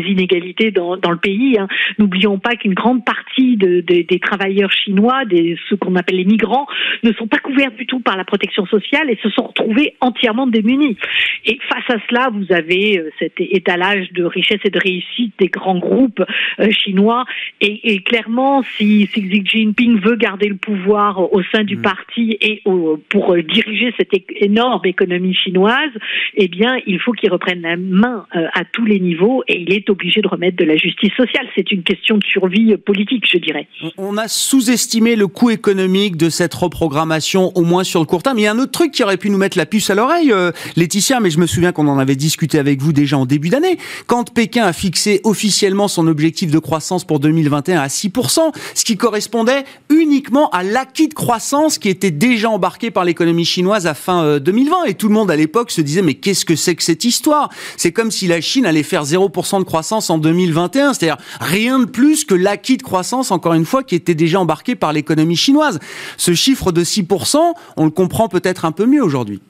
inégalités 0.09 0.71
dans, 0.71 0.95
le 0.95 1.16
pays. 1.16 1.59
Hein. 1.59 1.68
N'oublions 1.99 2.38
pas 2.38 2.56
qu'une 2.56 2.75
grande 2.75 3.04
partie 3.04 3.56
de, 3.56 3.80
des 3.80 4.21
travailleurs 4.21 4.73
chinois 4.73 5.15
des, 5.25 5.56
ce 5.68 5.75
qu'on 5.75 5.96
appelle 5.96 6.16
les 6.16 6.25
migrants, 6.25 6.66
ne 7.02 7.12
sont 7.12 7.26
pas 7.26 7.38
couverts 7.38 7.73
du 7.73 7.87
tout 7.87 8.00
par 8.00 8.16
la 8.16 8.25
protection 8.25 8.66
sociale 8.66 9.11
et 9.11 9.18
se 9.23 9.30
sont 9.30 9.49
retrouvés 9.49 9.94
entièrement 10.00 10.46
démunis. 10.46 10.96
Et 11.44 11.58
face 11.68 11.96
à 11.96 12.00
cela, 12.08 12.30
vous 12.32 12.52
avez 12.52 12.99
euh, 12.99 13.11
cet 13.18 13.35
étalage 13.38 14.12
de 14.12 14.25
richesse 14.25 14.61
et 14.64 14.70
de 14.70 14.78
réussite 14.78 15.35
des 15.38 15.49
grands 15.49 15.78
groupes 15.78 16.23
euh, 16.61 16.70
chinois. 16.70 17.25
Et, 17.61 17.94
et 17.94 18.00
clairement, 18.00 18.62
si, 18.62 19.08
si, 19.12 19.23
Xi 19.23 19.42
Jinping 19.44 20.00
veut 20.00 20.16
garder 20.16 20.49
le 20.49 20.56
pouvoir 20.56 21.32
au 21.32 21.42
sein 21.54 21.64
du 21.64 21.76
mm. 21.76 21.82
parti 21.82 22.37
et 22.40 22.62
pour 23.08 23.35
euh, 23.35 23.42
diriger 23.42 23.94
cette 23.96 24.12
énorme 24.40 24.85
économie 24.85 25.35
chinoise, 25.35 25.92
eh 26.35 26.49
bien, 26.49 26.78
il 26.87 27.00
faut 27.00 27.12
qu'il 27.12 27.30
reprenne 27.30 27.62
la 27.62 27.76
main 27.76 28.26
à 28.32 28.64
tous 28.64 28.85
les 28.85 28.99
niveaux 28.99 29.42
et 29.49 29.61
il 29.61 29.73
est 29.73 29.88
obligé 29.90 30.20
de 30.20 30.28
remettre 30.28 30.56
de 30.56 30.64
la 30.64 30.76
justice 30.76 31.12
sociale. 31.14 31.46
C'est 31.54 31.70
une 31.70 31.82
question 31.82 32.18
de 32.18 32.25
survie 32.25 32.76
politique, 32.76 33.26
je 33.30 33.38
dirais. 33.38 33.66
On 33.96 34.16
a 34.16 34.28
sous-estimé 34.28 35.06
le 35.15 35.29
coût 35.29 35.51
économique 35.51 36.17
de 36.17 36.31
cette 36.31 36.55
reprogrammation, 36.55 37.53
au 37.55 37.63
moins 37.63 37.85
sur 37.85 38.01
le 38.01 38.07
court 38.07 38.23
terme. 38.23 38.39
Il 38.39 38.43
y 38.43 38.47
a 38.47 38.53
un 38.53 38.59
autre 38.59 38.73
truc 38.73 38.93
qui 38.93 39.05
aurait 39.05 39.19
pu 39.19 39.31
nous 39.31 39.39
mettre 39.39 39.57
la 39.57 39.67
puce 39.67 39.91
à 39.91 39.95
l'oreille, 39.95 40.33
euh, 40.33 40.51
Laetitia, 40.75 41.21
mais 41.21 41.31
je 41.31 41.39
me 41.39 41.47
souviens 41.47 41.73
qu'on 41.73 41.87
en 41.87 41.99
avait 41.99 42.17
discuté 42.17 42.59
avec 42.59 42.81
vous 42.81 42.93
déjà 42.93 43.19
en 43.19 43.27
début 43.27 43.51
d'année. 43.51 43.79
Quand 44.07 44.33
Pékin 44.33 44.65
a 44.65 44.73
fixé 44.73 45.21
officiellement 45.23 45.87
son 45.87 46.09
objectif 46.09 46.51
de 46.51 46.59
croissance 46.59 47.05
pour 47.05 47.21
2021 47.21 47.81
à 47.81 47.87
6%, 47.87 48.53
ce 48.75 48.85
qui 48.85 48.97
correspondait 48.97 49.65
uniquement 49.91 50.51
à 50.51 50.63
l'acquis 50.63 51.09
de 51.09 51.15
croissance 51.15 51.79
qui 51.79 51.89
était 51.89 52.11
déjà 52.11 52.51
embarqué 52.51 52.91
par 52.91 53.05
l'économie 53.05 53.45
chinoise 53.45 53.87
à 53.87 53.95
fin 53.95 54.39
2020. 54.39 54.77
Euh, 54.77 54.85
Et 54.87 54.95
tout 54.95 55.09
le 55.09 55.15
monde 55.15 55.31
à 55.31 55.37
l'époque 55.37 55.71
se 55.71 55.83
disait, 55.83 56.03
mais 56.03 56.15
qu'est-ce 56.15 56.45
que 56.45 56.57
c'est 56.57 56.75
que 56.75 56.83
cette 56.83 57.05
histoire? 57.05 57.51
C'est 57.77 57.93
comme 57.93 58.11
si 58.11 58.27
la 58.27 58.41
Chine 58.41 58.65
allait 58.65 58.83
faire 58.83 59.05
0% 59.05 59.59
de 59.59 59.65
croissance 59.65 60.11
en 60.11 60.19
2021, 60.19 60.95
c'est-à-dire 60.95 61.19
rien 61.41 61.79
de 61.81 61.85
plus 61.85 62.25
que 62.25 62.35
l'acquis 62.35 62.77
de 62.79 62.83
croissance, 62.83 63.31
encore 63.31 63.55
une 63.55 63.67
fois, 63.67 63.83
qui 63.83 63.95
était 63.95 64.15
déjà 64.15 64.41
embarqué 64.41 64.75
par 64.75 64.93
l'économie 64.97 65.37
chinoise. 65.37 65.79
Ce 66.17 66.35
chiffre 66.35 66.73
de 66.73 66.83
6%, 66.83 67.38
on 67.76 67.85
le 67.85 67.91
comprend 67.91 68.29
peut-être 68.29 68.65
un 68.65 68.73
peu 68.73 68.87
mieux 68.87 69.03
aujourd'hui. 69.03 69.41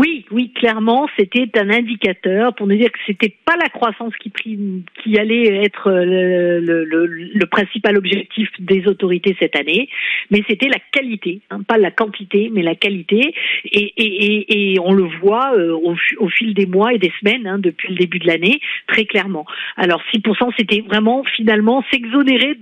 Oui, 0.00 0.24
oui, 0.30 0.50
clairement, 0.54 1.06
c'était 1.18 1.50
un 1.58 1.68
indicateur 1.68 2.54
pour 2.54 2.66
nous 2.66 2.76
dire 2.76 2.90
que 2.90 2.98
c'était 3.06 3.34
pas 3.44 3.56
la 3.56 3.68
croissance 3.68 4.14
qui, 4.16 4.30
prime, 4.30 4.82
qui 5.02 5.18
allait 5.18 5.62
être 5.62 5.90
euh, 5.90 6.58
le, 6.58 6.84
le, 6.86 7.04
le, 7.04 7.46
principal 7.46 7.98
objectif 7.98 8.48
des 8.60 8.86
autorités 8.86 9.36
cette 9.38 9.56
année, 9.56 9.90
mais 10.30 10.42
c'était 10.48 10.68
la 10.68 10.78
qualité, 10.90 11.42
hein, 11.50 11.60
pas 11.68 11.76
la 11.76 11.90
quantité, 11.90 12.48
mais 12.50 12.62
la 12.62 12.76
qualité. 12.76 13.34
Et, 13.66 13.92
et, 13.98 14.72
et, 14.72 14.80
on 14.80 14.94
le 14.94 15.02
voit 15.20 15.52
euh, 15.54 15.72
au, 15.72 15.94
au, 16.16 16.28
fil 16.30 16.54
des 16.54 16.64
mois 16.64 16.94
et 16.94 16.98
des 16.98 17.12
semaines 17.20 17.46
hein, 17.46 17.58
depuis 17.58 17.90
le 17.90 17.96
début 17.96 18.20
de 18.20 18.26
l'année, 18.26 18.58
très 18.86 19.04
clairement. 19.04 19.44
Alors 19.76 20.02
6%, 20.14 20.50
c'était 20.56 20.80
vraiment 20.80 21.24
finalement 21.24 21.84
s'exonérer 21.90 22.54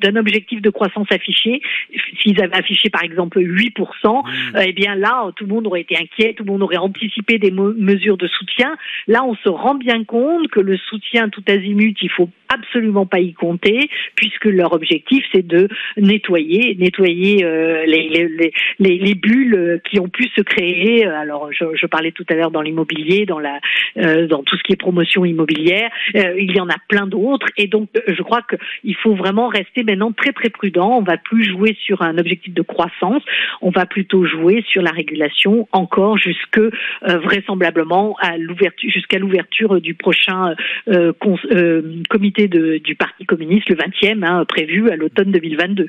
d'un 0.00 0.16
objectif 0.16 0.62
de 0.62 0.70
croissance 0.70 1.08
affiché. 1.10 1.60
S'ils 2.22 2.40
avaient 2.42 2.56
affiché 2.56 2.88
par 2.88 3.02
exemple 3.02 3.38
8%, 3.38 3.74
mmh. 3.74 4.56
eh 4.64 4.72
bien 4.72 4.94
là, 4.94 5.30
tout 5.36 5.44
le 5.44 5.52
monde 5.52 5.66
aurait 5.66 5.82
été 5.82 5.94
inquiet, 5.98 6.32
tout 6.32 6.44
le 6.44 6.52
monde 6.52 6.62
aurait 6.62 6.85
anticiper 6.86 7.38
des 7.38 7.50
mesures 7.50 8.16
de 8.16 8.26
soutien. 8.26 8.76
Là, 9.06 9.24
on 9.24 9.34
se 9.36 9.48
rend 9.48 9.74
bien 9.74 10.04
compte 10.04 10.48
que 10.48 10.60
le 10.60 10.76
soutien 10.76 11.28
tout 11.28 11.42
azimut, 11.48 11.96
il 12.00 12.10
faut 12.10 12.30
absolument 12.48 13.06
pas 13.06 13.20
y 13.20 13.32
compter, 13.32 13.90
puisque 14.14 14.46
leur 14.46 14.72
objectif, 14.72 15.24
c'est 15.32 15.46
de 15.46 15.68
nettoyer, 15.96 16.76
nettoyer 16.78 17.44
euh, 17.44 17.84
les, 17.86 18.28
les, 18.78 18.98
les, 18.98 19.14
bulles 19.14 19.80
qui 19.88 19.98
ont 20.00 20.08
pu 20.08 20.28
se 20.28 20.40
créer. 20.40 21.06
Alors, 21.06 21.50
je, 21.52 21.86
parlais 21.86 22.12
tout 22.12 22.24
à 22.28 22.34
l'heure 22.34 22.50
dans 22.50 22.62
l'immobilier, 22.62 23.26
dans 23.26 23.38
la, 23.38 23.58
euh, 23.98 24.26
dans 24.26 24.42
tout 24.42 24.56
ce 24.56 24.62
qui 24.62 24.72
est 24.72 24.76
promotion 24.76 25.24
immobilière. 25.24 25.90
Euh, 26.14 26.34
il 26.38 26.54
y 26.54 26.60
en 26.60 26.68
a 26.68 26.76
plein 26.88 27.06
d'autres, 27.06 27.46
et 27.56 27.66
donc 27.66 27.88
je 28.06 28.22
crois 28.22 28.42
qu'il 28.42 28.96
faut 28.96 29.14
vraiment 29.14 29.48
rester 29.48 29.82
maintenant 29.82 30.12
très 30.12 30.32
très 30.32 30.50
prudent. 30.50 30.98
On 30.98 31.02
va 31.02 31.16
plus 31.16 31.44
jouer 31.44 31.76
sur 31.80 32.02
un 32.02 32.18
objectif 32.18 32.54
de 32.54 32.62
croissance, 32.62 33.22
on 33.60 33.70
va 33.70 33.86
plutôt 33.86 34.24
jouer 34.24 34.64
sur 34.68 34.82
la 34.82 34.90
régulation 34.90 35.68
encore 35.72 36.18
jusque 36.18 36.60
vraisemblablement 37.02 38.16
à 38.20 38.36
l'ouverture 38.36 38.90
jusqu'à 38.90 39.18
l'ouverture 39.18 39.80
du 39.80 39.94
prochain 39.94 40.54
euh, 40.88 41.12
euh, 41.52 42.02
comité 42.08 42.48
du 42.48 42.94
Parti 42.94 43.24
communiste, 43.24 43.68
le 43.68 43.76
20e, 43.76 44.24
hein, 44.24 44.44
prévu 44.44 44.90
à 44.90 44.96
l'automne 44.96 45.32
2022. 45.32 45.88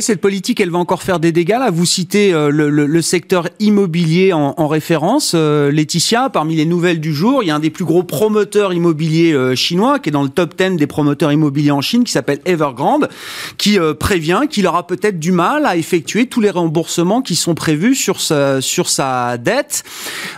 Cette 0.00 0.20
politique, 0.20 0.60
elle 0.60 0.68
va 0.68 0.76
encore 0.76 1.02
faire 1.02 1.18
des 1.18 1.32
dégâts. 1.32 1.56
Là, 1.58 1.70
vous 1.70 1.86
citez 1.86 2.34
euh, 2.34 2.50
le, 2.50 3.00
secteur 3.02 3.48
immobilier 3.58 4.34
en, 4.34 4.52
en 4.58 4.68
référence. 4.68 5.32
Euh, 5.34 5.72
Laetitia, 5.72 6.28
parmi 6.28 6.56
les 6.56 6.66
nouvelles 6.66 7.00
du 7.00 7.14
jour, 7.14 7.42
il 7.42 7.46
y 7.46 7.50
a 7.50 7.54
un 7.54 7.58
des 7.58 7.70
plus 7.70 7.86
gros 7.86 8.02
promoteurs 8.02 8.74
immobiliers 8.74 9.32
euh, 9.32 9.54
chinois 9.54 9.98
qui 9.98 10.10
est 10.10 10.12
dans 10.12 10.22
le 10.22 10.28
top 10.28 10.54
10 10.58 10.76
des 10.76 10.86
promoteurs 10.86 11.32
immobiliers 11.32 11.70
en 11.70 11.80
Chine, 11.80 12.04
qui 12.04 12.12
s'appelle 12.12 12.40
Evergrande, 12.44 13.08
qui 13.56 13.78
prévient 13.98 14.42
qu'il 14.50 14.66
aura 14.66 14.86
peut-être 14.86 15.18
du 15.18 15.32
mal 15.32 15.64
à 15.64 15.76
effectuer 15.76 16.26
tous 16.26 16.42
les 16.42 16.50
remboursements 16.50 17.22
qui 17.22 17.34
sont 17.34 17.54
prévus 17.54 17.94
sur 17.94 18.20
sa, 18.20 19.38
dette. 19.38 19.84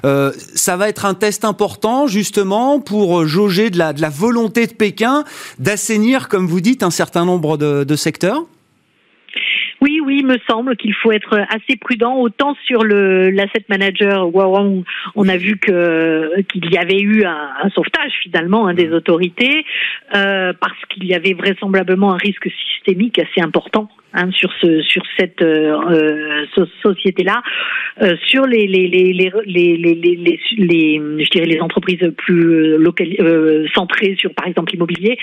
ça 0.02 0.76
va 0.76 0.88
être 0.88 1.04
un 1.04 1.14
test 1.14 1.44
important, 1.44 2.06
justement, 2.06 2.78
pour 2.78 3.26
jauger 3.26 3.70
de 3.70 3.78
la, 3.78 3.92
volonté 4.10 4.68
de 4.68 4.74
Pékin 4.74 5.24
d'assainir, 5.58 6.28
comme 6.28 6.46
vous 6.46 6.60
dites, 6.60 6.84
un 6.84 6.90
certain 6.90 7.24
nombre 7.24 7.56
de 7.56 7.96
secteurs. 7.96 8.44
Oui, 10.00 10.06
oui, 10.06 10.18
il 10.20 10.26
me 10.26 10.38
semble 10.48 10.76
qu'il 10.76 10.94
faut 10.94 11.12
être 11.12 11.38
assez 11.48 11.76
prudent. 11.76 12.16
Autant 12.16 12.56
sur 12.66 12.82
le 12.82 13.30
l'asset 13.30 13.64
manager 13.68 14.28
on 14.34 15.28
a 15.28 15.36
vu 15.36 15.58
que 15.58 16.40
qu'il 16.42 16.70
y 16.72 16.78
avait 16.78 17.00
eu 17.00 17.24
un, 17.24 17.50
un 17.62 17.70
sauvetage 17.70 18.12
finalement 18.22 18.66
hein, 18.66 18.74
des 18.74 18.88
mm. 18.88 18.94
autorités 18.94 19.64
euh, 20.14 20.52
parce 20.58 20.78
qu'il 20.88 21.04
y 21.04 21.14
avait 21.14 21.34
vraisemblablement 21.34 22.12
un 22.12 22.16
risque 22.16 22.48
systémique 22.50 23.18
assez 23.18 23.40
important 23.40 23.88
hein, 24.14 24.30
sur 24.32 24.50
ce 24.60 24.82
sur 24.82 25.02
cette 25.18 25.42
euh, 25.42 26.44
société 26.82 27.22
là 27.22 27.42
euh, 28.02 28.16
sur 28.26 28.46
les 28.46 28.66
les 28.66 28.88
les 28.88 29.12
les 29.12 29.76
les 29.76 29.76
les, 29.76 31.00
je 31.24 31.30
dirais 31.30 31.46
les 31.46 31.60
entreprises 31.60 32.12
plus 32.16 32.76
locales 32.78 33.14
euh, 33.20 33.66
centrées 33.74 34.14
sur 34.18 34.32
par 34.34 34.46
exemple 34.46 34.72
l'immobilier 34.72 35.18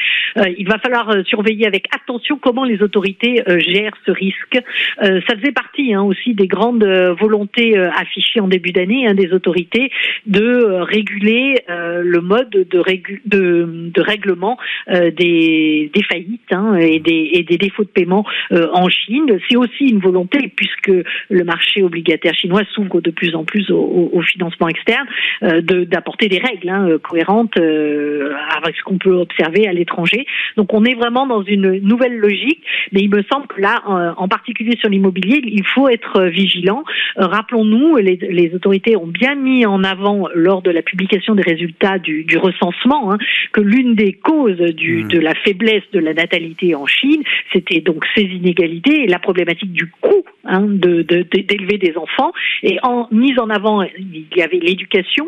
il 0.57 0.67
va 0.67 0.77
falloir 0.77 1.11
surveiller 1.25 1.65
avec 1.65 1.87
attention 1.93 2.37
comment 2.37 2.63
les 2.63 2.81
autorités 2.81 3.43
gèrent 3.47 3.97
ce 4.05 4.11
risque. 4.11 4.59
Ça 5.01 5.35
faisait 5.35 5.51
partie 5.51 5.93
hein, 5.93 6.03
aussi 6.03 6.33
des 6.33 6.47
grandes 6.47 6.85
volontés 7.19 7.77
affichées 7.77 8.39
en 8.39 8.47
début 8.47 8.71
d'année 8.71 9.07
hein, 9.07 9.15
des 9.15 9.33
autorités 9.33 9.91
de 10.25 10.81
réguler 10.81 11.55
le 11.67 12.19
mode 12.21 12.49
de, 12.49 12.83
de, 13.25 13.89
de 13.93 14.01
règlement 14.01 14.57
des, 14.87 15.91
des 15.93 16.03
faillites 16.03 16.53
et, 16.79 16.99
des, 16.99 17.29
et 17.33 17.43
des 17.43 17.57
défauts 17.57 17.83
de 17.83 17.89
paiement 17.89 18.25
en 18.51 18.76
Chine. 18.89 19.39
C'est 19.49 19.57
aussi 19.57 19.85
une 19.85 19.99
volonté, 19.99 20.51
puisque 20.55 20.91
le 21.29 21.43
marché 21.43 21.83
obligataire 21.83 22.33
chinois 22.35 22.61
s'ouvre 22.73 23.01
de 23.01 23.11
plus 23.11 23.35
en 23.35 23.43
plus 23.43 23.69
au, 23.71 24.09
au 24.13 24.21
financement 24.21 24.67
externe, 24.67 25.07
euh, 25.43 25.61
d'apporter 25.61 26.27
des 26.27 26.39
règles 26.39 26.69
hein, 26.69 26.97
cohérentes 27.01 27.57
euh, 27.57 28.33
avec 28.55 28.75
ce 28.75 28.83
qu'on 28.83 28.97
peut 28.97 29.15
observer 29.15 29.67
à 29.67 29.73
l'étranger. 29.73 30.25
Donc 30.55 30.73
on 30.73 30.85
est 30.85 30.93
vraiment 30.93 31.25
dans 31.27 31.43
une 31.43 31.79
nouvelle 31.79 32.17
logique, 32.17 32.63
mais 32.91 33.01
il 33.01 33.09
me 33.09 33.23
semble 33.31 33.47
que 33.47 33.61
là, 33.61 33.81
en 34.17 34.27
particulier 34.27 34.75
sur 34.79 34.89
l'immobilier, 34.89 35.41
il 35.43 35.65
faut 35.65 35.89
être 35.89 36.23
vigilant. 36.25 36.83
Euh, 37.17 37.25
rappelons-nous, 37.25 37.97
les, 37.97 38.15
les, 38.15 38.53
autorités 38.53 38.95
ont 38.95 39.07
bien 39.07 39.35
mis 39.35 39.65
en 39.65 39.83
avant 39.83 40.27
lors 40.33 40.61
de 40.61 40.71
la 40.71 40.81
publication 40.81 41.35
des 41.35 41.43
résultats 41.43 41.99
du, 41.99 42.23
du 42.23 42.37
recensement 42.37 43.11
hein, 43.11 43.17
que 43.51 43.61
l'une 43.61 43.95
des 43.95 44.13
causes 44.13 44.57
du, 44.57 45.03
mmh. 45.03 45.07
de 45.09 45.19
la 45.19 45.33
faiblesse 45.35 45.83
de 45.93 45.99
la 45.99 46.13
natalité 46.13 46.75
en 46.75 46.85
Chine, 46.85 47.23
c'était 47.53 47.81
donc 47.81 48.05
ces 48.15 48.23
inégalités 48.23 48.66
et 48.67 49.07
la 49.07 49.19
problématique 49.19 49.71
du 49.71 49.87
coût 49.87 50.23
hein, 50.45 50.61
d'élever 50.61 51.77
des 51.77 51.95
enfants. 51.97 52.31
Et 52.63 52.77
en 52.83 53.07
mise 53.11 53.39
en 53.39 53.49
avant, 53.49 53.81
il 53.83 54.25
y 54.35 54.41
avait 54.41 54.59
l'éducation, 54.59 55.27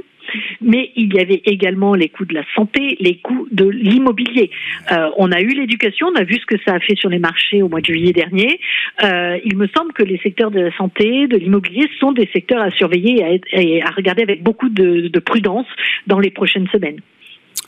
mais 0.61 0.91
il 0.95 1.13
y 1.13 1.19
avait 1.19 1.41
également 1.45 1.95
les 1.95 2.09
coûts 2.09 2.25
de 2.25 2.33
la 2.33 2.43
santé, 2.55 2.97
les 2.99 3.17
coûts 3.17 3.47
de 3.51 3.67
l'immobilier. 3.67 4.51
Euh, 4.91 5.09
on 5.17 5.31
a 5.31 5.41
eu 5.41 5.49
l'éducation, 5.49 6.07
on 6.13 6.15
a 6.15 6.23
vu 6.23 6.35
ce 6.35 6.45
que 6.45 6.61
ça 6.65 6.75
a 6.75 6.79
fait 6.79 6.95
sur 6.95 7.09
les 7.09 7.19
marchés 7.19 7.61
au 7.61 7.69
mois 7.69 7.81
de 7.81 7.85
juillet 7.85 8.13
dernier. 8.13 8.59
Euh, 9.03 9.37
il 9.43 9.57
me 9.57 9.67
semble 9.75 9.93
que 9.93 10.03
les 10.03 10.17
secteurs 10.19 10.51
de 10.51 10.59
la 10.59 10.75
santé, 10.77 11.27
de 11.27 11.37
l'immobilier 11.37 11.89
sont 11.99 12.11
des 12.11 12.29
secteurs 12.33 12.61
à 12.61 12.69
surveiller 12.71 13.41
et 13.53 13.81
à, 13.81 13.89
regarder 13.89 14.23
avec 14.23 14.43
beaucoup 14.43 14.69
de 14.69 15.19
prudence 15.19 15.67
dans 16.07 16.19
les 16.19 16.31
prochaines 16.31 16.67
semaines. 16.67 16.99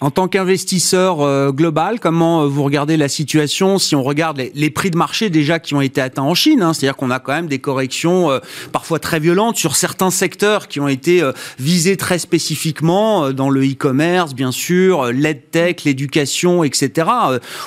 En 0.02 0.10
tant 0.10 0.28
qu'investisseur 0.28 1.22
euh, 1.22 1.52
global, 1.52 2.00
comment 2.00 2.42
euh, 2.42 2.48
vous 2.48 2.64
regardez 2.64 2.98
la 2.98 3.08
situation 3.08 3.78
si 3.78 3.96
on 3.96 4.02
regarde 4.02 4.42
les, 4.56 4.70
prix 4.72 4.90
de 4.90 4.98
marché 4.98 5.30
déjà 5.30 5.60
qui 5.60 5.76
ont 5.76 5.82
été 5.82 6.02
atteints 6.02 6.24
en 6.24 6.34
Chine 6.34 6.64
hein, 6.64 6.74
C'est-à-dire 6.74 6.96
qu'on 6.96 7.12
a 7.12 7.20
quand 7.20 7.34
même 7.34 7.46
des 7.46 7.60
corrections 7.60 8.32
euh, 8.32 8.40
parfois 8.72 8.98
très 8.98 9.20
violentes 9.20 9.58
sur 9.58 9.76
certains 9.76 10.10
secteurs 10.10 10.68
qui 10.68 10.80
ont 10.80 10.88
été 10.88 11.22
visés 11.60 11.98
très 11.98 12.18
spécifiquement 12.18 13.32
dans 13.32 13.52
le 13.52 13.62
e-commerce, 13.64 14.34
bien 14.34 14.52
sûr, 14.52 15.12
l'EdTech, 15.12 15.84
l'éducation, 15.84 16.64
etc. 16.64 17.08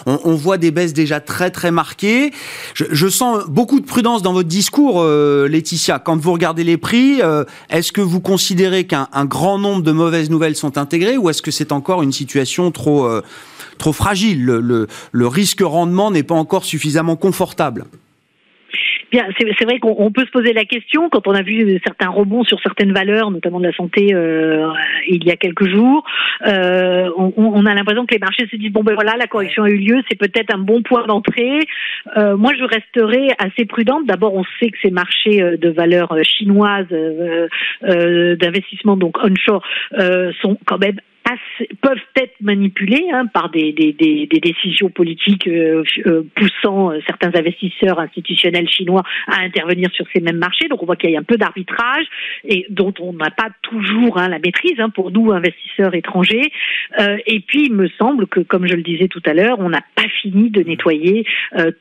On, 0.07 0.19
on, 0.25 0.35
voit 0.35 0.59
des 0.59 0.73
baisses 0.73 0.93
déjà 0.93 1.21
très 1.21 1.51
très 1.51 1.71
marquées. 1.71 2.33
Je, 2.75 2.85
je 2.91 3.07
sens 3.07 3.45
beaucoup 3.47 3.79
de 3.79 3.87
prudence 3.87 4.23
dans 4.23 4.33
votre 4.33 4.49
discours, 4.49 5.05
Laetitia. 5.05 6.01
Quand 6.01 6.17
vous 6.17 6.33
regardez 6.33 6.65
les 6.65 6.79
prix, 6.79 7.21
est-ce 7.71 7.93
que 7.93 8.01
vous 8.01 8.21
considérez 8.21 8.85
qu'un 8.85 9.09
grand 9.25 9.59
nombre 9.59 9.83
de 9.83 9.93
mauvaises 9.93 10.31
nouvelles 10.31 10.57
sont 10.57 10.79
intégrées 10.79 11.17
ou 11.17 11.31
est-ce 11.31 11.43
que 11.43 11.51
c'est 11.51 11.71
encore 11.71 12.03
une 12.03 12.13
situation 12.15 12.71
trop, 12.71 13.07
euh, 13.07 13.23
trop 13.79 13.93
fragile. 13.93 14.45
Le, 14.45 14.87
le, 15.13 15.27
risque 15.27 15.61
rendement 15.61 16.11
n'est 16.11 16.23
pas 16.23 16.35
encore 16.35 16.65
suffisamment 16.65 17.17
confortable. 17.17 17.85
C'est 19.39 19.65
vrai 19.65 19.79
qu'on 19.79 20.11
peut 20.11 20.25
se 20.25 20.31
poser 20.31 20.53
la 20.53 20.65
question 20.65 21.09
quand 21.09 21.27
on 21.29 21.35
a 21.35 21.43
vu 21.43 21.81
certains 21.85 22.09
rebonds 22.09 22.45
sur 22.45 22.61
certaines 22.61 22.93
valeurs, 22.93 23.31
notamment 23.31 23.61
de 23.61 23.67
la 23.67 23.73
santé, 23.73 24.13
euh, 24.13 24.69
il 25.09 25.25
y 25.25 25.31
a 25.31 25.37
quelques 25.37 25.69
jours. 25.69 26.05
Euh, 26.47 27.09
on, 27.17 27.65
a 27.67 27.75
l'impression 27.75 28.07
que 28.07 28.15
les 28.15 28.21
marchés 28.21 28.49
se 28.51 28.57
disent 28.57 28.73
bon 28.73 28.83
ben 28.83 28.95
voilà, 28.95 29.17
la 29.17 29.27
correction 29.27 29.63
a 29.63 29.71
eu 29.71 29.77
lieu, 29.77 30.03
c'est 30.09 30.19
peut-être 30.19 30.53
un 30.53 30.59
bon 30.59 30.83
point 30.83 31.07
d'entrée. 31.07 31.61
moi, 32.17 32.53
je 32.59 32.65
resterai 32.65 33.29
assez 33.39 33.67
prudente. 33.67 34.07
D'abord, 34.07 34.35
on 34.35 34.45
sait 34.61 34.71
que 34.71 34.79
ces 34.83 34.91
marchés 34.91 35.41
de 35.41 35.69
valeurs 35.71 36.17
chinoises 36.23 36.89
d'investissement 37.83 38.97
donc 38.97 39.17
onshore 39.23 39.63
sont 40.43 40.59
quand 40.67 40.79
même 40.79 40.99
peuvent 41.81 41.99
être 42.17 42.35
manipulés 42.41 43.07
hein, 43.13 43.27
par 43.27 43.51
des, 43.51 43.73
des, 43.73 43.93
des, 43.93 44.27
des, 44.27 44.41
décisions 44.41 44.91
politiques 44.91 45.47
euh, 45.47 45.83
euh, 46.07 46.23
poussant 46.35 46.93
euh, 46.93 47.01
certains 47.07 47.35
investisseurs 47.35 47.99
institutionnels 47.99 48.69
chinois 48.69 49.03
à 49.29 49.41
intervenir 49.41 49.91
sur 49.93 50.07
ces 50.15 50.21
mêmes 50.21 50.37
marchés. 50.37 50.69
Donc 50.69 50.83
on 50.83 50.87
voit 50.87 50.97
qu'il 50.97 51.11
y 51.11 51.17
a 51.17 51.21
un 51.21 51.25
peu 51.25 51.37
d'arbitrage 51.37 52.05
et 52.45 52.67
dont 52.69 52.93
on 53.01 53.13
n'a 53.15 53.31
pas 53.31 53.49
toujours 53.63 54.19
hein, 54.19 54.29
la 54.29 54.39
maîtrise 54.39 54.79
hein, 54.79 54.91
pour 54.91 55.11
nous 55.11 55.33
investisseurs 55.33 55.95
étrangers. 55.95 56.53
et 57.27 57.41
puis 57.41 57.67
il 57.67 57.73
me 57.73 57.89
semble 57.99 58.27
que, 58.27 58.41
comme 58.41 58.67
je 58.67 58.75
le 58.75 58.83
disais 58.83 59.09
tout 59.09 59.23
à 59.27 59.33
l'heure, 59.33 59.59
on 59.61 59.71
n'a 59.71 59.83
pas 59.95 60.09
fini 60.23 60.51
de 60.51 60.63
nettoyer 60.63 61.27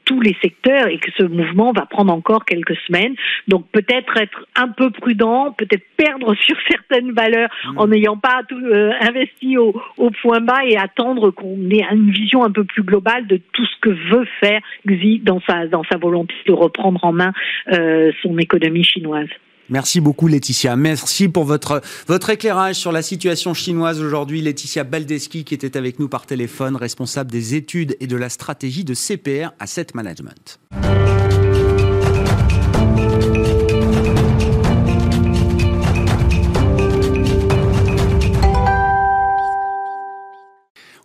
tous 0.05 0.21
les 0.21 0.35
secteurs 0.41 0.88
et 0.88 0.97
que 0.97 1.12
ce 1.17 1.23
mouvement 1.23 1.73
va 1.73 1.85
prendre 1.85 2.13
encore 2.13 2.45
quelques 2.45 2.77
semaines. 2.88 3.15
Donc 3.47 3.67
peut-être 3.71 4.17
être 4.17 4.45
un 4.56 4.69
peu 4.69 4.89
prudent, 4.89 5.51
peut-être 5.51 5.84
perdre 5.97 6.36
sur 6.45 6.56
certaines 6.69 7.12
valeurs 7.12 7.49
mmh. 7.65 7.77
en 7.77 7.88
n'ayant 7.88 8.17
pas 8.17 8.41
tout 8.47 8.62
investi 9.01 9.33
au, 9.58 9.74
point 10.22 10.39
bas 10.39 10.65
et 10.65 10.78
attendre 10.78 11.32
qu'on 11.32 11.69
ait 11.69 11.86
une 11.91 12.12
vision 12.12 12.43
un 12.43 12.52
peu 12.52 12.63
plus 12.63 12.84
globale 12.84 13.28
de 13.28 13.38
tout 13.38 13.65
ce 13.65 13.80
que 13.82 13.89
veut 13.89 14.26
faire 14.39 14.62
Xi 14.88 15.19
dans 15.19 15.41
sa, 15.48 15.67
dans 15.67 15.84
sa 15.91 15.98
volonté 15.98 16.34
de 16.48 16.54
reprendre 16.54 17.04
en 17.04 17.12
main 17.12 17.34
euh, 17.72 18.12
son 18.22 18.38
économie 18.38 18.84
chinoise. 18.84 19.30
Merci 19.69 20.02
beaucoup 20.02 20.28
Laetitia. 20.28 20.76
Merci 20.76 21.30
pour 21.30 21.46
votre, 21.46 21.82
votre 22.08 22.30
éclairage 22.30 22.76
sur 22.76 22.91
la 22.91 23.02
situation 23.02 23.54
chinoise 23.54 24.02
aujourd'hui. 24.02 24.41
Laetitia 24.41 24.84
Baldeschi 24.84 25.46
qui 25.46 25.54
était 25.54 25.78
avec 25.78 26.00
nous 26.00 26.10
par 26.10 26.26
téléphone, 26.26 26.76
responsable 26.76 27.32
des 27.32 27.56
études 27.56 27.96
et 28.00 28.08
de 28.08 28.17
la 28.17 28.30
stratégie 28.30 28.84
de 28.84 28.93
CPR 28.93 29.52
Asset 29.60 29.88
Management. 29.93 30.60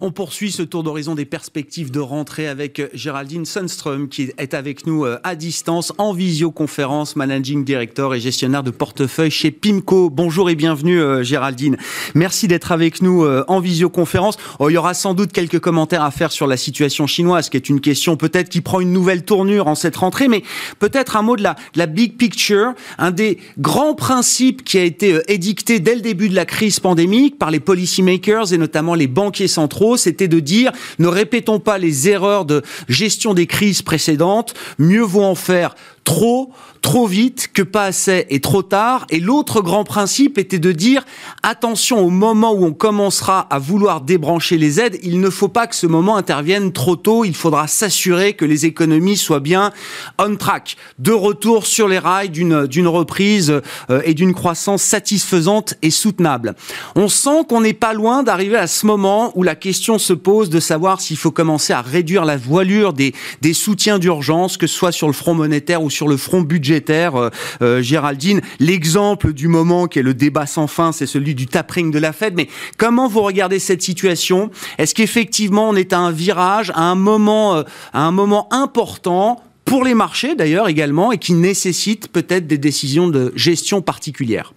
On 0.01 0.13
poursuit 0.13 0.53
ce 0.53 0.63
tour 0.63 0.85
d'horizon 0.85 1.17
des 1.17 1.25
perspectives 1.25 1.91
de 1.91 1.99
rentrée 1.99 2.47
avec 2.47 2.81
Géraldine 2.95 3.45
Sundström 3.45 4.09
qui 4.09 4.31
est 4.39 4.55
avec 4.55 4.87
nous 4.87 5.05
euh, 5.05 5.19
à 5.25 5.35
distance 5.35 5.93
en 5.99 6.13
visioconférence, 6.13 7.17
managing 7.17 7.65
director 7.65 8.15
et 8.15 8.21
gestionnaire 8.21 8.63
de 8.63 8.71
portefeuille 8.71 9.33
chez 9.33 9.51
Pimco. 9.51 10.09
Bonjour 10.09 10.51
et 10.51 10.55
bienvenue 10.55 11.01
euh, 11.01 11.25
Géraldine. 11.25 11.77
Merci 12.15 12.47
d'être 12.47 12.71
avec 12.71 13.03
nous 13.03 13.25
euh, 13.25 13.45
en 13.49 13.59
visioconférence. 13.59 14.37
Oh, 14.61 14.71
il 14.71 14.75
y 14.75 14.77
aura 14.77 14.95
sans 14.95 15.15
doute 15.15 15.33
quelques 15.33 15.59
commentaires 15.59 16.05
à 16.05 16.13
faire 16.13 16.31
sur 16.31 16.47
la 16.47 16.57
situation 16.57 17.09
chinoise 17.09 17.49
qui 17.49 17.57
est 17.57 17.69
une 17.69 17.81
question 17.81 18.17
peut-être 18.17 18.51
qui 18.51 18.61
prend 18.61 18.79
une 18.79 18.93
nouvelle 18.93 19.25
tournure 19.25 19.67
en 19.67 19.75
cette 19.75 19.97
rentrée, 19.97 20.29
mais 20.29 20.45
peut-être 20.79 21.17
un 21.17 21.23
mot 21.23 21.35
de 21.35 21.43
la, 21.43 21.55
de 21.75 21.79
la 21.79 21.87
big 21.87 22.17
picture, 22.17 22.73
un 22.99 23.11
des 23.11 23.39
grands 23.59 23.97
principes 23.97 24.63
qui 24.63 24.79
a 24.79 24.85
été 24.85 25.19
édicté 25.27 25.81
dès 25.81 25.97
le 25.97 26.03
début 26.03 26.29
de 26.29 26.37
la 26.37 26.45
crise 26.45 26.79
pandémique 26.79 27.37
par 27.37 27.51
les 27.51 27.59
policymakers 27.59 28.53
et 28.53 28.59
notamment 28.59 28.95
les 28.95 29.09
banquiers 29.09 29.49
centraux 29.49 29.88
c'était 29.97 30.29
de 30.29 30.41
dire 30.41 30.73
ne 30.99 31.09
répétons 31.09 31.61
pas 31.61 31.79
les 31.79 32.09
erreurs 32.09 32.45
de 32.45 32.63
gestion 32.89 33.35
des 33.35 33.47
crises 33.47 33.83
précédentes, 33.83 34.55
mieux 34.79 35.03
vaut 35.03 35.25
en 35.25 35.35
faire 35.35 35.75
trop 36.09 36.51
trop 36.81 37.07
vite 37.07 37.51
que 37.53 37.61
pas 37.61 37.85
assez 37.85 38.27
et 38.31 38.41
trop 38.41 38.63
tard. 38.63 39.07
Et 39.11 39.21
l'autre 39.21 39.61
grand 39.61 39.85
principe 39.85 40.39
était 40.39 40.59
de 40.59 40.73
dire 40.73 41.05
attention 41.43 41.99
au 41.99 42.09
moment 42.09 42.53
où 42.53 42.65
on 42.65 42.73
commencera 42.73 43.41
à 43.51 43.59
vouloir 43.59 44.01
débrancher 44.01 44.57
les 44.57 44.81
aides, 44.81 44.99
il 45.03 45.21
ne 45.21 45.29
faut 45.29 45.49
pas 45.49 45.67
que 45.67 45.75
ce 45.75 45.87
moment 45.87 46.17
intervienne 46.17 46.73
trop 46.73 46.97
tôt. 46.97 47.25
Il 47.25 47.35
faudra 47.35 47.67
s'assurer 47.67 48.33
que 48.33 48.45
les 48.45 48.65
économies 48.65 49.19
soient 49.19 49.41
bien 49.41 49.73
on 50.19 50.37
track, 50.37 50.77
de 50.99 51.13
retour 51.13 51.67
sur 51.67 51.89
les 51.89 51.99
rails 51.99 52.31
d'une 52.31 52.87
reprise 52.87 53.61
euh, 53.91 54.01
et 54.05 54.15
d'une 54.15 54.33
croissance 54.33 54.83
satisfaisante 54.83 55.75
et 55.83 55.91
soutenable. 55.91 56.55
On 56.97 57.09
sent 57.09 57.45
qu'on 57.49 57.61
n'est 57.61 57.75
pas 57.75 57.93
loin 57.93 58.23
d'arriver 58.23 58.57
à 58.57 58.67
ce 58.67 58.87
moment 58.87 59.33
où 59.35 59.43
la 59.43 59.57
question 59.57 59.99
se 59.99 60.13
pose 60.13 60.49
de 60.49 60.61
savoir 60.61 61.01
s'il 61.01 61.19
faut 61.19 61.33
commencer 61.33 61.73
à 61.73 61.83
réduire 61.83 62.25
la 62.25 62.37
voilure 62.37 62.93
des 62.93 63.13
des 63.43 63.53
soutiens 63.53 63.99
d'urgence, 63.99 64.57
que 64.57 64.67
ce 64.67 64.75
soit 64.75 64.93
sur 64.93 65.07
le 65.07 65.13
front 65.13 65.35
monétaire 65.35 65.83
ou 65.83 65.91
sur 65.91 65.98
le 66.07 66.17
front 66.17 66.43
budgétaire 66.43 66.69
budgétaire, 66.69 67.15
euh, 67.17 67.31
euh, 67.63 67.83
Géraldine. 67.83 68.41
L'exemple 68.61 69.33
du 69.33 69.49
moment 69.49 69.87
qui 69.87 70.01
est 70.01 70.03
le 70.03 70.13
débat 70.13 70.45
sans 70.45 70.67
fin, 70.67 70.93
c'est 70.93 71.07
celui 71.07 71.35
du 71.35 71.47
tapering 71.47 71.91
de 71.91 71.99
la 71.99 72.13
Fed. 72.13 72.35
Mais 72.37 72.49
comment 72.77 73.09
vous 73.09 73.23
regardez 73.23 73.59
cette 73.59 73.81
situation? 73.81 74.51
Est-ce 74.77 74.95
qu'effectivement 74.95 75.69
on 75.69 75.77
est 75.77 75.93
à 75.93 75.99
un 75.99 76.11
virage, 76.11 76.71
à 76.75 76.83
un 76.83 76.95
moment, 76.95 77.55
euh, 77.55 77.63
à 77.93 78.03
un 78.03 78.11
moment 78.11 78.49
important 78.53 79.41
pour 79.65 79.85
les 79.85 79.95
marchés 79.95 80.35
d'ailleurs 80.35 80.69
également 80.69 81.13
et 81.13 81.19
qui 81.19 81.33
nécessite 81.33 82.09
peut-être 82.09 82.47
des 82.47 82.59
décisions 82.59 83.09
de 83.09 83.33
gestion 83.37 83.81
particulières 83.81 84.53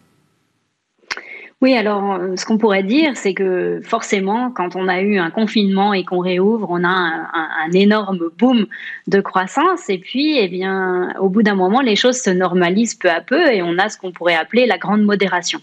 Oui, 1.62 1.76
alors 1.76 2.20
ce 2.38 2.44
qu'on 2.44 2.58
pourrait 2.58 2.82
dire, 2.82 3.16
c'est 3.16 3.36
que 3.36 3.82
forcément, 3.84 4.50
quand 4.50 4.76
on 4.76 4.88
a 4.88 5.02
eu 5.02 5.20
un 5.20 5.30
confinement 5.30 5.94
et 5.94 6.04
qu'on 6.04 6.18
réouvre, 6.18 6.66
on 6.72 6.84
a 6.84 6.90
un, 6.90 7.72
énorme 7.74 8.32
boom 8.40 8.66
de 9.08 9.22
croissance. 9.22 9.88
Et 9.88 10.00
puis, 10.00 10.40
eh 10.40 10.48
bien, 10.48 11.14
au 11.20 11.30
bout 11.30 11.44
d'un 11.44 11.54
moment, 11.54 11.82
les 11.82 11.96
choses 11.96 12.18
se 12.18 12.32
normalisent 12.32 12.96
peu 12.96 13.12
à 13.12 13.22
peu 13.22 13.54
et 13.54 13.62
on 13.62 13.78
a 13.78 13.90
ce 13.90 14.00
qu'on 14.00 14.12
pourrait 14.12 14.36
appeler 14.36 14.66
la 14.66 14.80
grande 14.80 15.04
modération. 15.04 15.60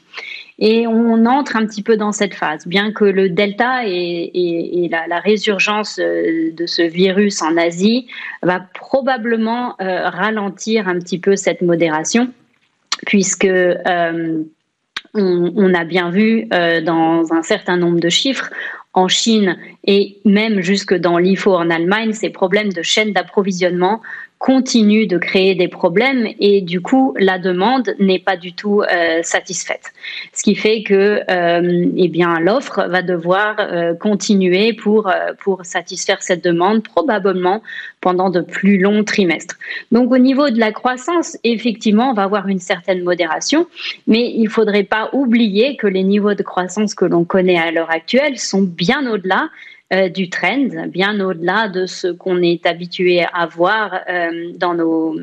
Et 0.60 0.86
on 0.86 1.24
entre 1.26 1.56
un 1.56 1.66
petit 1.66 1.82
peu 1.82 1.96
dans 1.96 2.10
cette 2.10 2.34
phase, 2.34 2.66
bien 2.66 2.92
que 2.92 3.04
le 3.04 3.28
Delta 3.28 3.86
et, 3.86 4.88
la, 4.90 5.18
résurgence 5.20 5.98
euh, 6.00 6.52
de 6.52 6.66
ce 6.66 6.82
virus 6.82 7.42
en 7.42 7.56
Asie 7.56 8.06
va 8.42 8.60
probablement 8.74 9.74
euh, 9.80 10.08
ralentir 10.08 10.88
un 10.88 10.98
petit 10.98 11.18
peu 11.18 11.36
cette 11.36 11.62
modération, 11.62 12.32
puisque 13.06 13.44
euh, 13.44 14.42
on, 15.14 15.74
a 15.74 15.84
bien 15.84 16.10
vu 16.10 16.46
euh, 16.52 16.80
dans 16.80 17.32
un 17.32 17.42
certain 17.42 17.76
nombre 17.76 18.00
de 18.00 18.08
chiffres 18.08 18.50
en 18.92 19.08
Chine 19.08 19.56
et 19.84 20.18
même 20.24 20.60
jusque 20.60 20.94
dans 20.94 21.18
l'IFO 21.18 21.54
en 21.54 21.70
Allemagne, 21.70 22.12
ces 22.12 22.30
problèmes 22.30 22.72
de 22.72 22.82
chaîne 22.82 23.12
d'approvisionnement 23.12 24.00
continue 24.38 25.06
de 25.06 25.18
créer 25.18 25.54
des 25.54 25.66
problèmes 25.66 26.28
et 26.38 26.60
du 26.60 26.80
coup 26.80 27.14
la 27.18 27.38
demande 27.38 27.94
n'est 27.98 28.20
pas 28.20 28.36
du 28.36 28.52
tout 28.52 28.82
euh, 28.82 29.20
satisfaite. 29.22 29.92
Ce 30.32 30.42
qui 30.44 30.54
fait 30.54 30.82
que 30.84 31.20
euh, 31.28 31.90
eh 31.96 32.08
bien 32.08 32.38
l'offre 32.38 32.86
va 32.88 33.02
devoir 33.02 33.56
euh, 33.58 33.94
continuer 33.94 34.72
pour 34.72 35.12
pour 35.40 35.64
satisfaire 35.64 36.22
cette 36.22 36.44
demande 36.44 36.84
probablement 36.84 37.62
pendant 38.00 38.30
de 38.30 38.40
plus 38.40 38.78
longs 38.78 39.02
trimestres. 39.02 39.56
Donc 39.90 40.12
au 40.12 40.18
niveau 40.18 40.50
de 40.50 40.58
la 40.60 40.70
croissance, 40.70 41.36
effectivement, 41.42 42.10
on 42.10 42.14
va 42.14 42.22
avoir 42.22 42.46
une 42.46 42.60
certaine 42.60 43.02
modération, 43.02 43.66
mais 44.06 44.32
il 44.36 44.48
faudrait 44.48 44.84
pas 44.84 45.10
oublier 45.12 45.76
que 45.76 45.88
les 45.88 46.04
niveaux 46.04 46.34
de 46.34 46.42
croissance 46.44 46.94
que 46.94 47.04
l'on 47.04 47.24
connaît 47.24 47.58
à 47.58 47.72
l'heure 47.72 47.90
actuelle 47.90 48.38
sont 48.38 48.62
bien 48.62 49.10
au-delà 49.10 49.48
euh, 49.90 50.10
du 50.10 50.28
trend, 50.28 50.86
bien 50.88 51.18
au-delà 51.18 51.68
de 51.68 51.86
ce 51.86 52.08
qu'on 52.08 52.42
est 52.42 52.66
habitué 52.66 53.24
à 53.32 53.46
voir 53.46 54.00
euh, 54.10 54.52
dans 54.54 54.74
nos 54.74 55.16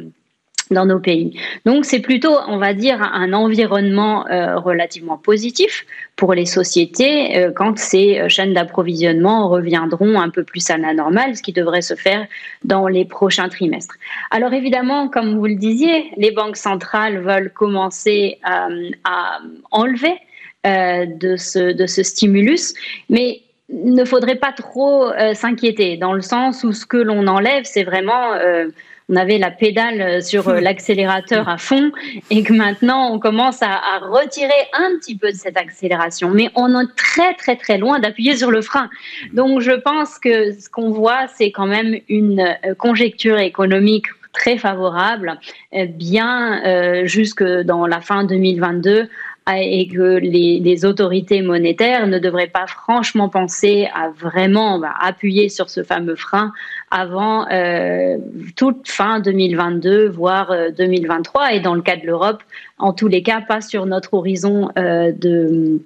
dans 0.71 0.88
nos 0.88 0.97
pays. 0.97 1.39
Donc 1.67 1.86
c'est 1.86 1.99
plutôt, 1.99 2.36
on 2.47 2.58
va 2.58 2.73
dire, 2.73 2.99
un 2.99 3.32
environnement 3.34 4.25
euh, 4.28 4.58
relativement 4.58 5.19
positif 5.19 5.86
pour 6.15 6.34
les 6.34 6.47
sociétés 6.47 7.51
quand 7.56 7.78
ces 7.78 8.28
chaînes 8.28 8.56
d'approvisionnement 8.56 9.49
reviendront 9.49 10.19
un 10.19 10.30
peu 10.32 10.43
plus 10.43 10.67
à 10.71 10.78
la 10.78 10.95
normale, 10.95 11.36
ce 11.36 11.43
qui 11.43 11.54
devrait 11.54 11.84
se 11.84 11.93
faire 11.93 12.25
dans 12.63 12.88
les 12.88 13.06
prochains 13.06 13.49
trimestres. 13.49 13.93
Alors 14.32 14.54
évidemment, 14.54 15.08
comme 15.10 15.38
vous 15.38 15.45
le 15.45 15.54
disiez, 15.54 16.10
les 16.17 16.32
banques 16.32 16.58
centrales 16.58 17.19
veulent 17.19 17.54
commencer 17.54 18.39
à 18.43 19.39
enlever 19.69 20.15
de, 20.63 21.36
ce, 21.36 21.73
de 21.73 21.86
ce 21.86 22.01
stimulus, 22.01 22.73
mais 23.12 23.41
ne 23.69 24.06
faudrait 24.06 24.36
pas 24.36 24.51
trop 24.51 25.12
euh, 25.12 25.34
s'inquiéter, 25.34 25.97
dans 25.97 26.13
le 26.13 26.21
sens 26.21 26.63
où 26.63 26.71
ce 26.71 26.86
que 26.86 26.97
l'on 26.97 27.28
enlève, 27.28 27.63
c'est 27.65 27.84
vraiment... 27.84 28.34
Euh, 28.34 28.67
on 29.08 29.15
avait 29.17 29.38
la 29.38 29.51
pédale 29.51 30.23
sur 30.23 30.49
euh, 30.49 30.60
l'accélérateur 30.60 31.47
à 31.47 31.60
fond 31.60 31.91
et 32.32 32.41
que 32.41 32.54
maintenant 32.54 33.13
on 33.13 33.19
commence 33.19 33.62
à, 33.62 33.99
retirer 33.99 34.49
un 34.73 34.97
petit 34.97 35.15
peu 35.15 35.32
de 35.32 35.36
cette 35.36 35.58
accélération. 35.58 36.32
Mais 36.32 36.49
on 36.56 36.80
est 36.80 36.88
très 36.95 37.36
très 37.36 37.56
très 37.56 37.78
loin 37.78 37.99
d'appuyer 37.99 38.36
sur 38.36 38.49
le 38.49 38.63
frein. 38.63 38.89
Donc 39.34 39.60
je 39.60 39.73
pense 39.73 40.17
que 40.17 40.54
ce 40.54 40.71
qu'on 40.71 40.89
voit, 40.89 41.28
c'est 41.36 41.51
quand 41.51 41.67
même 41.67 41.99
une 42.10 42.58
conjecture 42.80 43.38
économique 43.38 44.08
très 44.34 44.58
favorable, 44.58 45.39
bien 45.71 47.06
jusque 47.06 47.43
dans 47.43 47.86
la 47.86 48.01
fin 48.01 48.23
2022 48.23 49.08
et 49.53 49.88
que 49.88 50.17
les, 50.17 50.86
autorités 50.86 51.41
monétaires 51.41 52.08
ne 52.08 52.17
devraient 52.17 52.47
pas 52.47 52.65
franchement 52.65 53.29
penser 53.29 53.88
à 53.93 54.10
vraiment 54.10 54.79
bah, 54.79 54.93
appuyer 54.99 55.49
sur 55.49 55.69
ce 55.69 55.84
fameux 55.84 56.15
frein 56.15 56.51
avant 56.89 57.47
euh, 57.51 58.17
toute 58.55 58.88
fin 58.88 59.19
2022, 59.19 60.10
voire 60.10 60.51
2023. 60.75 61.43
Euh, 61.43 61.47
et 61.53 61.60
dans 61.60 61.75
le 61.75 61.81
cas 61.81 61.95
de 61.95 62.05
l'Europe, 62.05 62.41
en 62.79 62.93
tous 62.93 63.08
les 63.08 63.21
cas, 63.21 63.41
pas 63.41 63.62
sur 63.62 63.86
notre 63.86 64.15
horizon 64.15 64.69
euh, 64.77 65.12
de 65.12 65.79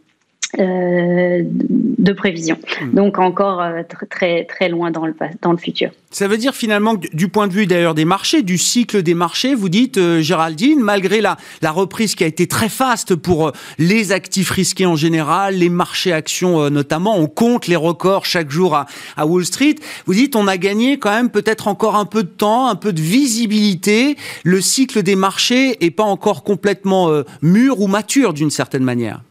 euh, 0.58 1.44
de 1.46 2.12
prévision. 2.12 2.58
Hmm. 2.82 2.96
Donc 2.96 3.20
encore 3.20 3.62
euh, 3.62 3.84
très 4.10 4.46
très 4.46 4.68
loin 4.68 4.90
dans 4.90 5.06
le 5.06 5.14
dans 5.44 5.52
le 5.52 5.60
futur. 5.60 5.92
Ça 6.10 6.28
veut 6.28 6.38
dire 6.38 6.56
finalement 6.56 6.96
que 6.96 7.08
du 7.16 7.28
point 7.28 7.48
de 7.48 7.54
vue 7.54 7.68
d'ailleurs 7.68 7.94
des 7.94 8.04
marchés, 8.04 8.42
du 8.42 8.58
cycle 8.58 9.04
des 9.04 9.14
marchés, 9.14 9.54
vous 9.54 9.70
dites 9.70 10.00
euh, 10.00 10.22
Géraldine, 10.22 10.80
malgré 10.80 11.22
la 11.22 11.38
la 11.62 11.70
reprise 11.70 12.16
qui 12.16 12.24
a 12.24 12.28
été 12.28 12.48
très 12.48 12.68
faste 12.68 13.14
pour 13.14 13.52
les 13.78 14.12
actifs 14.12 14.50
risqués 14.50 14.88
en 14.88 14.96
général, 14.96 15.54
les 15.54 15.70
marchés 15.70 16.14
actions 16.14 16.68
notamment, 16.72 17.20
on 17.20 17.28
compte 17.28 17.68
les 17.68 17.76
records 17.76 18.26
chaque 18.26 18.50
jour 18.50 18.76
à, 18.76 18.88
à 19.18 19.28
Wall 19.28 19.46
Street. 19.46 19.76
Vous 20.08 20.16
dites 20.16 20.36
on 20.36 20.48
a 20.48 20.58
gagné 20.58 20.98
quand 20.98 21.12
même 21.12 21.30
peut-être 21.30 21.68
encore 21.68 21.96
un 21.96 22.06
peu 22.06 22.24
de 22.24 22.30
temps, 22.30 22.70
un 22.70 22.76
peu 22.76 22.92
de 22.92 23.02
visibilité. 23.02 24.18
Le 24.44 24.62
cycle 24.62 25.04
des 25.04 25.16
marchés 25.16 25.78
est 25.86 25.92
pas 25.92 26.04
encore 26.04 26.44
complètement 26.44 27.12
mûr 27.44 27.82
ou 27.82 27.88
mature 27.88 28.34
d'une 28.34 28.50
certaine 28.50 28.84
manière. 28.84 29.22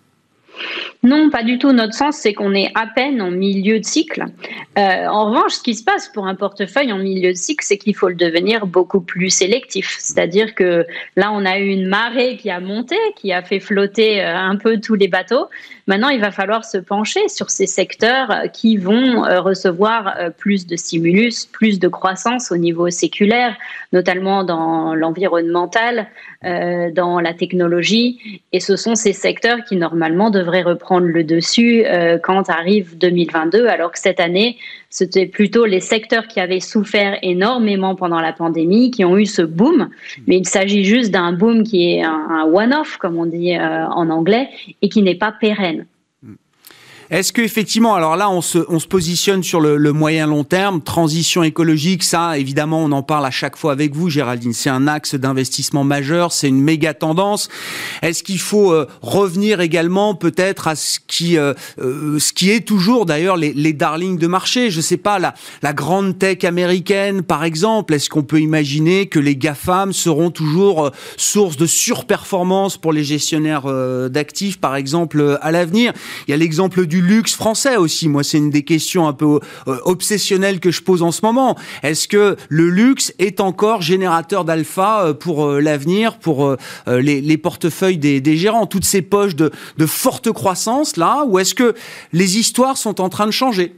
Non, 1.02 1.30
pas 1.30 1.42
du 1.42 1.58
tout. 1.58 1.72
Notre 1.72 1.94
sens, 1.94 2.16
c'est 2.16 2.34
qu'on 2.34 2.54
est 2.54 2.70
à 2.74 2.86
peine 2.86 3.22
en 3.22 3.30
milieu 3.30 3.78
de 3.78 3.84
cycle. 3.84 4.24
Euh, 4.78 5.06
en 5.06 5.30
revanche, 5.30 5.54
ce 5.54 5.62
qui 5.62 5.74
se 5.74 5.84
passe 5.84 6.08
pour 6.08 6.26
un 6.26 6.34
portefeuille 6.34 6.92
en 6.92 6.98
milieu 6.98 7.30
de 7.30 7.36
cycle, 7.36 7.64
c'est 7.64 7.78
qu'il 7.78 7.94
faut 7.94 8.08
le 8.08 8.14
devenir 8.14 8.66
beaucoup 8.66 9.00
plus 9.00 9.30
sélectif. 9.30 9.96
C'est-à-dire 10.00 10.54
que 10.54 10.86
là, 11.16 11.30
on 11.32 11.44
a 11.44 11.58
eu 11.58 11.68
une 11.68 11.86
marée 11.86 12.36
qui 12.36 12.50
a 12.50 12.60
monté, 12.60 12.96
qui 13.16 13.32
a 13.32 13.42
fait 13.42 13.60
flotter 13.60 14.22
euh, 14.22 14.36
un 14.36 14.56
peu 14.56 14.80
tous 14.80 14.94
les 14.94 15.08
bateaux. 15.08 15.46
Maintenant, 15.88 16.08
il 16.08 16.20
va 16.20 16.30
falloir 16.30 16.64
se 16.64 16.78
pencher 16.78 17.28
sur 17.28 17.50
ces 17.50 17.66
secteurs 17.66 18.30
euh, 18.30 18.46
qui 18.46 18.76
vont 18.76 19.22
recevoir 19.42 20.16
plus 20.38 20.66
de 20.66 20.76
stimulus, 20.76 21.46
plus 21.46 21.78
de 21.78 21.88
croissance 21.88 22.50
au 22.50 22.56
niveau 22.56 22.88
séculaire, 22.88 23.56
notamment 23.92 24.44
dans 24.44 24.94
l'environnemental, 24.94 26.06
dans 26.42 27.20
la 27.20 27.34
technologie. 27.34 28.42
Et 28.52 28.60
ce 28.60 28.76
sont 28.76 28.94
ces 28.94 29.12
secteurs 29.12 29.64
qui, 29.64 29.76
normalement, 29.76 30.30
devraient 30.30 30.62
reprendre 30.62 30.78
prendre 30.88 31.06
le 31.06 31.24
dessus 31.24 31.84
euh, 31.84 32.18
quand 32.18 32.48
arrive 32.48 32.96
2022, 32.96 33.66
alors 33.66 33.92
que 33.92 33.98
cette 33.98 34.20
année, 34.20 34.56
c'était 34.90 35.26
plutôt 35.26 35.66
les 35.66 35.80
secteurs 35.80 36.26
qui 36.28 36.40
avaient 36.40 36.60
souffert 36.60 37.18
énormément 37.22 37.94
pendant 37.94 38.20
la 38.20 38.32
pandémie, 38.32 38.90
qui 38.90 39.04
ont 39.04 39.18
eu 39.18 39.26
ce 39.26 39.42
boom. 39.42 39.90
Mais 40.26 40.38
il 40.38 40.48
s'agit 40.48 40.84
juste 40.84 41.10
d'un 41.10 41.32
boom 41.32 41.62
qui 41.62 41.92
est 41.92 42.02
un, 42.02 42.44
one-off, 42.44 42.96
comme 42.96 43.18
on 43.18 43.26
dit 43.26 43.54
euh, 43.54 43.86
en 43.86 44.08
anglais, 44.08 44.48
et 44.80 44.88
qui 44.88 45.02
n'est 45.02 45.14
pas 45.14 45.32
pérenne. 45.32 45.86
Est-ce 47.10 47.32
que 47.32 47.40
effectivement, 47.40 47.94
alors 47.94 48.16
là, 48.16 48.28
on 48.28 48.42
se, 48.42 48.58
on 48.68 48.78
se 48.78 48.86
positionne 48.86 49.42
sur 49.42 49.60
le, 49.60 49.78
le 49.78 49.92
moyen 49.94 50.26
long 50.26 50.44
terme, 50.44 50.82
transition 50.82 51.42
écologique, 51.42 52.02
ça, 52.02 52.36
évidemment, 52.36 52.84
on 52.84 52.92
en 52.92 53.02
parle 53.02 53.24
à 53.24 53.30
chaque 53.30 53.56
fois 53.56 53.72
avec 53.72 53.94
vous, 53.94 54.10
Géraldine. 54.10 54.52
C'est 54.52 54.68
un 54.68 54.86
axe 54.86 55.14
d'investissement 55.14 55.84
majeur, 55.84 56.32
c'est 56.32 56.48
une 56.48 56.60
méga 56.60 56.92
tendance. 56.92 57.48
Est-ce 58.02 58.22
qu'il 58.22 58.38
faut 58.38 58.72
euh, 58.72 58.86
revenir 59.00 59.62
également 59.62 60.14
peut-être 60.14 60.68
à 60.68 60.76
ce 60.76 60.98
qui, 61.06 61.38
euh, 61.38 61.54
euh, 61.80 62.18
ce 62.18 62.34
qui 62.34 62.50
est 62.50 62.60
toujours 62.60 63.06
d'ailleurs 63.06 63.38
les, 63.38 63.54
les 63.54 63.72
darlings 63.72 64.18
de 64.18 64.26
marché? 64.26 64.70
Je 64.70 64.82
sais 64.82 64.98
pas, 64.98 65.18
la, 65.18 65.32
la 65.62 65.72
grande 65.72 66.18
tech 66.18 66.44
américaine, 66.44 67.22
par 67.22 67.42
exemple. 67.42 67.94
Est-ce 67.94 68.10
qu'on 68.10 68.22
peut 68.22 68.40
imaginer 68.40 69.06
que 69.06 69.18
les 69.18 69.34
GAFAM 69.34 69.94
seront 69.94 70.30
toujours 70.30 70.90
source 71.16 71.56
de 71.56 71.64
surperformance 71.64 72.76
pour 72.76 72.92
les 72.92 73.04
gestionnaires 73.04 73.64
d'actifs, 74.10 74.58
par 74.60 74.76
exemple, 74.76 75.38
à 75.40 75.50
l'avenir? 75.50 75.94
Il 76.26 76.32
y 76.32 76.34
a 76.34 76.36
l'exemple 76.36 76.84
du 76.84 76.97
luxe 77.00 77.34
français 77.34 77.76
aussi. 77.76 78.08
Moi, 78.08 78.24
c'est 78.24 78.38
une 78.38 78.50
des 78.50 78.62
questions 78.62 79.06
un 79.06 79.12
peu 79.12 79.40
euh, 79.66 79.78
obsessionnelles 79.84 80.60
que 80.60 80.70
je 80.70 80.82
pose 80.82 81.02
en 81.02 81.12
ce 81.12 81.20
moment. 81.24 81.56
Est-ce 81.82 82.08
que 82.08 82.36
le 82.48 82.68
luxe 82.68 83.12
est 83.18 83.40
encore 83.40 83.82
générateur 83.82 84.44
d'alpha 84.44 85.02
euh, 85.02 85.14
pour 85.14 85.46
euh, 85.46 85.60
l'avenir, 85.60 86.18
pour 86.18 86.56
les, 86.86 87.38
portefeuilles 87.38 87.98
des, 87.98 88.36
gérants, 88.36 88.66
toutes 88.66 88.84
ces 88.84 89.02
poches 89.02 89.36
de, 89.36 89.50
de 89.76 89.86
forte 89.86 90.32
croissance 90.32 90.96
là, 90.96 91.24
ou 91.26 91.38
est-ce 91.38 91.54
que 91.54 91.74
les 92.12 92.38
histoires 92.38 92.76
sont 92.76 93.00
en 93.00 93.08
train 93.08 93.26
de 93.26 93.32
changer? 93.32 93.74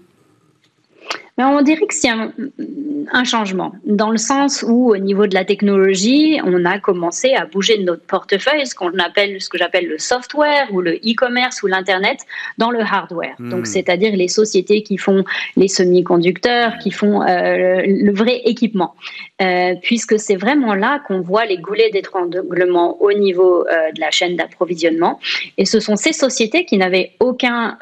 On 1.49 1.63
dirait 1.63 1.87
que 1.87 1.95
c'est 1.95 2.09
un, 2.09 3.25
changement, 3.25 3.73
dans 3.85 4.11
le 4.11 4.17
sens 4.17 4.65
où, 4.67 4.91
au 4.93 4.97
niveau 4.97 5.27
de 5.27 5.35
la 5.35 5.45
technologie, 5.45 6.41
on 6.45 6.65
a 6.65 6.79
commencé 6.79 7.35
à 7.35 7.45
bouger 7.45 7.79
de 7.79 7.83
notre 7.83 8.05
portefeuille, 8.05 8.67
ce 8.67 8.75
qu'on 8.75 8.99
appelle, 8.99 9.41
ce 9.41 9.49
que 9.49 9.59
j'appelle 9.59 9.87
le 9.87 9.99
software 9.99 10.69
ou 10.73 10.81
le 10.81 10.95
e-commerce 10.97 11.63
ou 11.63 11.67
l'internet, 11.67 12.21
dans 12.59 12.71
le 12.71 12.81
hardware. 12.81 13.35
Hmm. 13.39 13.51
Donc, 13.51 13.67
c'est-à-dire 13.67 14.15
les 14.17 14.29
sociétés 14.29 14.83
qui 14.83 14.97
font 14.97 15.25
les 15.57 15.69
semi-conducteurs, 15.69 16.79
qui 16.79 16.91
font 16.91 17.23
euh, 17.23 17.83
le, 17.87 18.13
vrai 18.13 18.41
équipement, 18.45 18.95
euh, 19.43 19.75
puisque 19.83 20.19
c'est 20.19 20.37
vraiment 20.37 20.75
là 20.75 21.01
qu'on 21.07 21.21
voit 21.21 21.45
les 21.45 21.59
goulets 21.59 21.91
d'étranglement 21.91 23.01
au 23.03 23.13
niveau 23.13 23.67
euh, 23.67 23.93
de 23.93 24.01
la 24.01 24.11
chaîne 24.11 24.37
d'approvisionnement. 24.37 25.21
Et 25.59 25.65
ce 25.65 25.81
sont 25.81 25.97
ces 25.97 26.13
sociétés 26.13 26.65
qui 26.65 26.79
n'avaient 26.79 27.13
aucun 27.21 27.77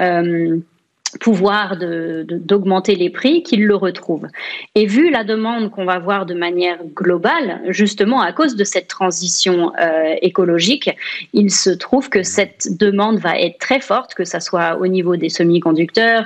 pouvoir 1.21 1.77
d'augmenter 1.77 2.95
les 2.95 3.11
prix, 3.11 3.43
qu'ils 3.43 3.65
le 3.65 3.75
retrouvent. 3.75 4.27
Et 4.75 4.87
vu 4.87 5.11
la 5.11 5.25
demande 5.25 5.71
qu'on 5.71 5.85
va 5.85 5.99
voir 5.99 6.27
de 6.27 6.35
manière 6.35 6.79
globale, 6.95 7.63
justement 7.69 8.21
à 8.21 8.33
cause 8.33 8.57
de 8.57 8.65
cette 8.65 8.89
transition 8.89 9.73
euh, 9.81 10.15
écologique, 10.21 10.91
il 11.33 11.51
se 11.51 11.71
trouve 11.71 12.11
que 12.11 12.23
cette 12.23 12.69
demande 12.79 13.19
va 13.19 13.39
être 13.39 13.59
très 13.59 13.81
forte, 13.81 14.15
que 14.15 14.25
ce 14.25 14.41
soit 14.41 14.79
au 14.79 14.87
niveau 14.87 15.17
des 15.17 15.29
semi-conducteurs, 15.29 16.25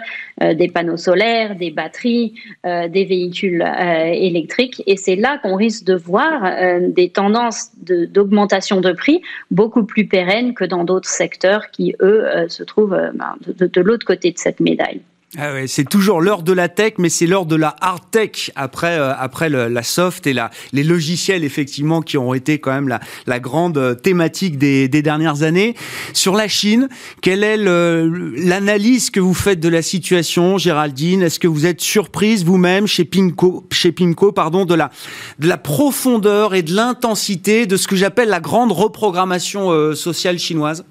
des 0.54 0.68
panneaux 0.68 0.96
solaires, 0.96 1.56
des 1.56 1.70
batteries, 1.70 2.34
euh, 2.66 2.88
des 2.88 3.04
véhicules 3.04 3.62
électriques. 3.62 4.82
Et 4.86 4.96
c'est 4.96 5.16
là 5.16 5.38
qu'on 5.42 5.56
risque 5.56 5.84
de 5.84 5.94
voir 5.94 6.42
des 6.80 7.10
tendances 7.10 7.70
d'augmentation 7.76 8.80
de, 8.80 8.92
prix 8.92 9.22
beaucoup 9.50 9.84
plus 9.84 10.06
pérennes 10.06 10.54
que 10.54 10.64
dans 10.64 10.84
d'autres 10.84 11.08
secteurs 11.08 11.70
qui, 11.70 11.94
eux, 12.00 12.26
se 12.48 12.62
trouvent 12.62 12.98
ben, 13.14 13.36
de 13.46 13.80
l'autre 13.80 14.06
côté 14.06 14.30
de 14.30 14.38
cette 14.38 14.60
médaille. 14.60 15.00
Ah 15.38 15.66
c'est 15.66 15.88
toujours 15.88 16.20
l'heure 16.20 16.42
de 16.42 16.52
la 16.52 16.68
tech, 16.68 16.94
mais 16.98 17.08
c'est 17.08 17.26
l'heure 17.26 17.46
de 17.46 17.56
la 17.56 17.74
hard 17.80 18.02
tech. 18.10 18.50
Après 18.54 18.98
euh, 18.98 19.14
après 19.16 19.48
la 19.48 19.82
soft 19.82 20.26
et 20.26 20.34
la, 20.34 20.50
les 20.74 20.84
logiciels 20.84 21.42
effectivement 21.42 22.02
qui 22.02 22.18
ont 22.18 22.34
été 22.34 22.58
quand 22.58 22.72
même 22.72 22.88
la, 22.88 23.00
la 23.26 23.40
grande 23.40 23.78
euh, 23.78 23.94
thématique 23.94 24.58
des, 24.58 24.88
des, 24.88 25.00
dernières 25.00 25.42
années. 25.42 25.74
Sur 26.12 26.34
la 26.36 26.48
Chine, 26.48 26.90
quelle 27.22 27.44
est 27.44 27.56
l'analyse 27.56 29.08
que 29.08 29.20
vous 29.20 29.32
faites 29.32 29.58
de 29.58 29.70
la 29.70 29.80
situation, 29.80 30.58
Géraldine? 30.58 31.22
Est-ce 31.22 31.38
que 31.38 31.48
vous 31.48 31.64
êtes 31.64 31.80
surprise 31.80 32.44
vous-même 32.44 32.86
chez 32.86 33.06
Pimco, 33.06 33.66
chez 33.72 33.90
Pimco, 33.90 34.32
pardon, 34.32 34.66
de 34.66 34.74
la 34.74 34.90
de 35.38 35.48
la 35.48 35.56
profondeur 35.56 36.54
et 36.54 36.62
de 36.62 36.74
l'intensité 36.74 37.64
de 37.64 37.78
ce 37.78 37.88
que 37.88 37.96
j'appelle 37.96 38.28
la 38.28 38.40
grande 38.40 38.72
reprogrammation 38.72 39.70
euh, 39.70 39.94
sociale 39.94 40.38
chinoise? 40.38 40.84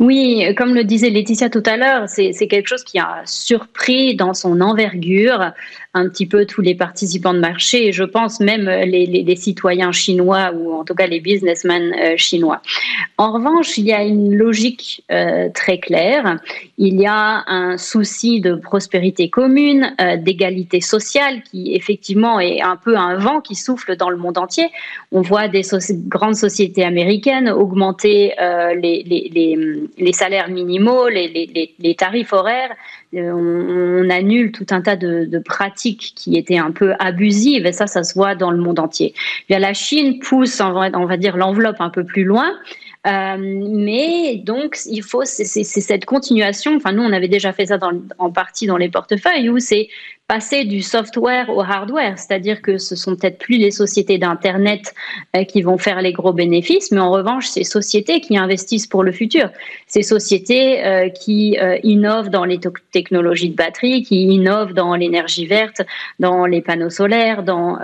Oui, 0.00 0.54
comme 0.56 0.74
le 0.74 0.84
disait 0.84 1.10
Laetitia 1.10 1.50
tout 1.50 1.62
à 1.66 1.76
l'heure, 1.76 2.08
c'est 2.08 2.46
quelque 2.46 2.68
chose 2.68 2.84
qui 2.84 2.98
a 2.98 3.22
surpris 3.24 4.14
dans 4.14 4.34
son 4.34 4.60
envergure 4.60 5.52
un 5.94 6.08
petit 6.08 6.26
peu 6.26 6.44
tous 6.44 6.60
les 6.60 6.74
participants 6.74 7.34
de 7.34 7.40
marché 7.40 7.88
et 7.88 7.92
je 7.92 8.04
pense 8.04 8.40
même 8.40 8.68
les, 8.68 9.36
citoyens 9.36 9.92
chinois 9.92 10.52
ou 10.54 10.72
en 10.72 10.84
tout 10.84 10.94
cas 10.94 11.06
les 11.06 11.20
businessmen 11.20 11.94
euh, 11.94 12.16
chinois. 12.16 12.60
En 13.16 13.32
revanche, 13.32 13.78
il 13.78 13.86
y 13.86 13.92
a 13.92 14.02
une 14.02 14.34
logique 14.34 15.04
euh, 15.10 15.48
très 15.54 15.78
claire. 15.78 16.38
Il 16.76 17.00
y 17.00 17.06
a 17.06 17.44
un 17.46 17.78
souci 17.78 18.40
de 18.40 18.54
prospérité 18.54 19.30
commune, 19.30 19.94
euh, 20.00 20.16
d'égalité 20.16 20.80
sociale 20.80 21.42
qui 21.42 21.74
effectivement 21.74 22.38
est 22.40 22.60
un 22.60 22.76
peu 22.76 22.96
un 22.96 23.16
vent 23.16 23.40
qui 23.40 23.54
souffle 23.54 23.96
dans 23.96 24.10
le 24.10 24.16
monde 24.16 24.38
entier. 24.38 24.68
On 25.12 25.22
voit 25.22 25.48
des 25.48 25.62
grandes 26.06 26.36
sociétés 26.36 26.84
américaines 26.84 27.48
augmenter 27.48 28.34
les, 28.80 29.02
les, 29.04 29.30
salaires 30.12 30.48
minimaux, 30.48 31.08
les, 31.08 31.94
tarifs 31.96 32.32
horaires. 32.32 32.74
On, 33.12 34.08
annule 34.10 34.52
tout 34.52 34.66
un 34.70 34.80
tas 34.80 34.96
de, 34.96 35.38
pratiques 35.44 36.12
qui 36.16 36.36
était 36.36 36.58
un 36.58 36.70
peu 36.70 36.94
abusive, 36.98 37.66
et 37.66 37.72
ça, 37.72 37.86
ça 37.86 38.02
se 38.02 38.14
voit 38.14 38.34
dans 38.34 38.50
le 38.50 38.58
monde 38.58 38.78
entier. 38.78 39.14
la 39.48 39.72
Chine 39.74 40.18
pousse, 40.18 40.60
on 40.60 40.72
va, 41.06 41.16
dire, 41.16 41.36
l'enveloppe 41.36 41.80
un 41.80 41.90
peu 41.90 42.04
plus 42.04 42.24
loin. 42.24 42.50
Euh, 43.08 43.36
mais 43.38 44.36
donc, 44.36 44.78
il 44.86 45.02
faut, 45.02 45.24
c'est 45.24 45.44
cette 45.44 46.04
continuation. 46.04 46.76
Enfin, 46.76 46.92
nous, 46.92 47.02
on 47.02 47.12
avait 47.12 47.28
déjà 47.28 47.52
fait 47.52 47.66
ça 47.66 47.78
en 48.18 48.30
partie 48.30 48.66
dans 48.66 48.76
les 48.76 48.88
portefeuilles 48.88 49.48
où 49.48 49.58
c'est 49.58 49.88
passer 50.26 50.64
du 50.64 50.82
software 50.82 51.48
au 51.48 51.62
hardware, 51.62 52.18
c'est-à-dire 52.18 52.60
que 52.60 52.76
ce 52.76 52.96
sont 52.96 53.16
peut-être 53.16 53.38
plus 53.38 53.56
les 53.56 53.70
sociétés 53.70 54.18
d'Internet 54.18 54.92
euh, 55.34 55.44
qui 55.44 55.62
vont 55.62 55.78
faire 55.78 56.02
les 56.02 56.12
gros 56.12 56.34
bénéfices, 56.34 56.92
mais 56.92 57.00
en 57.00 57.10
revanche, 57.10 57.46
ces 57.46 57.64
sociétés 57.64 58.20
qui 58.20 58.36
investissent 58.36 58.86
pour 58.86 59.02
le 59.02 59.10
futur, 59.10 59.48
ces 59.86 60.02
sociétés 60.02 60.84
euh, 60.84 61.08
qui 61.08 61.56
innovent 61.82 62.28
dans 62.28 62.44
les 62.44 62.60
technologies 62.92 63.48
de 63.48 63.56
batterie, 63.56 64.02
qui 64.02 64.24
innovent 64.24 64.74
dans 64.74 64.94
l'énergie 64.94 65.46
verte, 65.46 65.80
dans 66.18 66.44
les 66.44 66.60
panneaux 66.60 66.90
solaires, 66.90 67.42
dans 67.42 67.78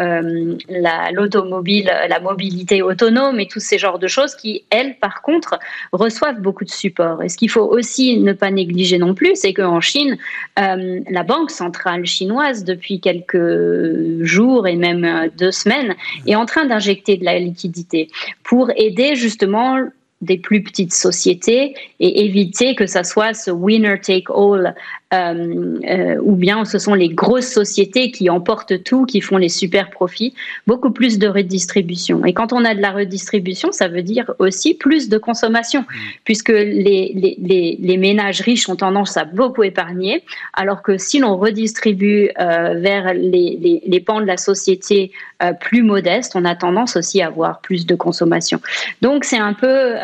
l'automobile, 1.12 1.90
la, 2.08 2.20
mobilité 2.20 2.82
autonome 2.82 3.40
et 3.40 3.46
tous 3.46 3.60
ces 3.60 3.78
genres 3.78 3.98
de 3.98 4.06
choses 4.06 4.34
qui, 4.34 4.64
elles, 4.68 4.98
par 4.98 5.13
contre, 5.22 5.58
reçoivent 5.92 6.40
beaucoup 6.40 6.64
de 6.64 6.70
support. 6.70 7.22
Et 7.22 7.28
ce 7.28 7.36
qu'il 7.36 7.50
faut 7.50 7.68
aussi 7.68 8.18
ne 8.18 8.32
pas 8.32 8.50
négliger 8.50 8.98
non 8.98 9.14
plus, 9.14 9.32
c'est 9.34 9.52
qu'en 9.52 9.80
Chine, 9.80 10.16
la 10.56 11.22
Banque 11.22 11.50
centrale 11.50 12.06
chinoise 12.06 12.64
depuis 12.64 13.00
quelques 13.00 14.22
jours 14.22 14.66
et 14.66 14.76
même 14.76 15.04
euh, 15.04 15.28
deux 15.36 15.50
semaines 15.50 15.94
est 16.26 16.34
en 16.34 16.46
train 16.46 16.66
d'injecter 16.66 17.16
de 17.16 17.24
la 17.24 17.38
liquidité 17.38 18.08
pour 18.42 18.70
aider 18.76 19.14
justement 19.16 19.78
des 20.20 20.38
plus 20.38 20.62
petites 20.62 20.94
sociétés 20.94 21.74
et 22.00 22.24
éviter 22.24 22.74
que 22.74 22.86
ça 22.86 23.04
soit 23.04 23.34
ce 23.34 23.50
winner 23.50 24.00
take 24.00 24.32
all 24.34 24.66
euh, 24.66 24.70
euh, 24.70 24.74
ou 25.12 26.34
bien 26.34 26.64
ce 26.64 26.78
sont 26.78 26.94
les 26.94 27.08
grosses 27.08 27.52
sociétés 27.52 28.10
qui 28.10 28.28
emportent 28.30 28.82
tout, 28.82 29.06
qui 29.06 29.20
font 29.20 29.36
les 29.36 29.48
super 29.48 29.90
profits, 29.90 30.34
beaucoup 30.66 30.90
plus 30.90 31.18
de 31.18 31.28
redistribution. 31.28 32.24
Et 32.24 32.32
quand 32.32 32.52
on 32.52 32.64
a 32.64 32.74
de 32.74 32.80
la 32.80 32.90
redistribution, 32.90 33.70
ça 33.70 33.88
veut 33.88 34.02
dire 34.02 34.32
aussi 34.38 34.74
plus 34.74 35.08
de 35.08 35.18
consommation, 35.18 35.82
mmh. 35.82 35.94
puisque 36.24 36.48
les, 36.48 37.36
les, 37.38 37.78
les, 37.80 37.96
ménages 37.96 38.40
riches 38.40 38.68
ont 38.68 38.76
tendance 38.76 39.16
à 39.16 39.24
beaucoup 39.24 39.62
épargner, 39.62 40.22
alors 40.52 40.82
que 40.82 40.98
si 40.98 41.20
l'on 41.20 41.36
redistribue 41.36 42.30
euh, 42.40 42.74
vers 42.74 43.14
les, 43.14 43.80
les, 43.86 44.00
pans 44.00 44.20
de 44.20 44.26
la 44.26 44.36
société 44.36 45.12
plus 45.60 45.82
modestes, 45.82 46.32
on 46.34 46.44
a 46.44 46.54
tendance 46.54 46.96
aussi 46.96 47.22
à 47.22 47.26
avoir 47.26 47.60
plus 47.60 47.86
de 47.86 47.94
consommation. 47.94 48.60
Donc 49.02 49.24
c'est 49.24 49.38
un 49.38 49.52
peu, 49.52 49.94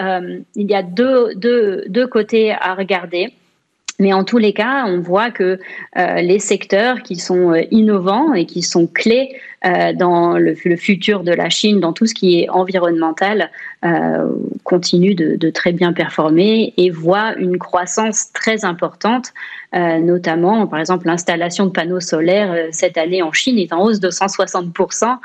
il 0.54 0.70
y 0.70 0.74
a 0.74 0.82
deux, 0.82 1.34
deux, 1.34 1.84
deux 1.88 2.06
côtés 2.06 2.52
à 2.52 2.74
regarder. 2.74 3.32
Mais 4.00 4.14
en 4.14 4.24
tous 4.24 4.38
les 4.38 4.54
cas, 4.54 4.86
on 4.86 4.98
voit 4.98 5.30
que 5.30 5.58
euh, 5.98 6.14
les 6.22 6.38
secteurs 6.38 7.02
qui 7.02 7.16
sont 7.16 7.52
euh, 7.52 7.60
innovants 7.70 8.32
et 8.32 8.46
qui 8.46 8.62
sont 8.62 8.86
clés 8.86 9.36
euh, 9.66 9.92
dans 9.92 10.38
le, 10.38 10.54
futur 10.54 11.22
de 11.22 11.32
la 11.32 11.50
Chine, 11.50 11.80
dans 11.80 11.92
tout 11.92 12.06
ce 12.06 12.14
qui 12.14 12.40
est 12.40 12.48
environnemental, 12.48 13.50
continuent 14.64 15.14
de, 15.14 15.50
très 15.50 15.72
bien 15.72 15.92
performer 15.92 16.72
et 16.76 16.90
voient 16.90 17.34
une 17.36 17.58
croissance 17.58 18.30
très 18.32 18.64
importante, 18.64 19.32
notamment, 19.72 20.66
par 20.66 20.80
exemple, 20.80 21.06
l'installation 21.06 21.66
de 21.66 21.70
panneaux 21.70 22.00
solaires 22.00 22.68
cette 22.72 22.98
année 22.98 23.22
en 23.22 23.32
Chine 23.32 23.58
est 23.58 23.72
en 23.72 23.82
hausse 23.82 24.00
de 24.00 24.10
160%. 24.10 25.16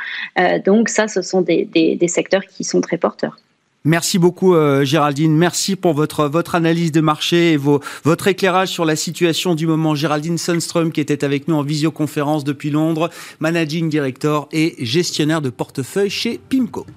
donc 0.66 0.88
ça, 0.90 1.08
ce 1.10 1.22
sont 1.22 1.42
des 1.42 2.08
secteurs 2.08 2.46
qui 2.46 2.64
sont 2.64 2.80
très 2.82 2.98
porteurs. 2.98 3.38
Merci 3.86 4.18
beaucoup 4.18 4.56
euh, 4.56 4.84
Géraldine, 4.84 5.38
merci 5.38 5.76
pour 5.76 5.94
votre, 5.94 6.56
analyse 6.56 6.92
de 6.92 7.02
marché 7.02 7.54
et 7.54 7.58
votre 7.58 8.28
éclairage 8.28 8.70
sur 8.70 8.84
la 8.84 8.96
situation 8.96 9.54
du 9.54 9.68
moment. 9.68 9.94
Géraldine 9.94 10.40
Sundström 10.40 10.92
qui 10.92 11.02
était 11.02 11.24
avec 11.24 11.48
nous 11.48 11.56
en 11.56 11.62
visioconférence 11.62 12.44
depuis 12.44 12.72
Londres, 12.72 13.12
managing 13.40 13.88
director 13.88 14.50
et 14.52 14.76
gestionnaire 14.80 15.42
de 15.42 15.52
portefeuille 15.52 16.10
chez 16.10 16.40
PIMCO. 16.50 16.88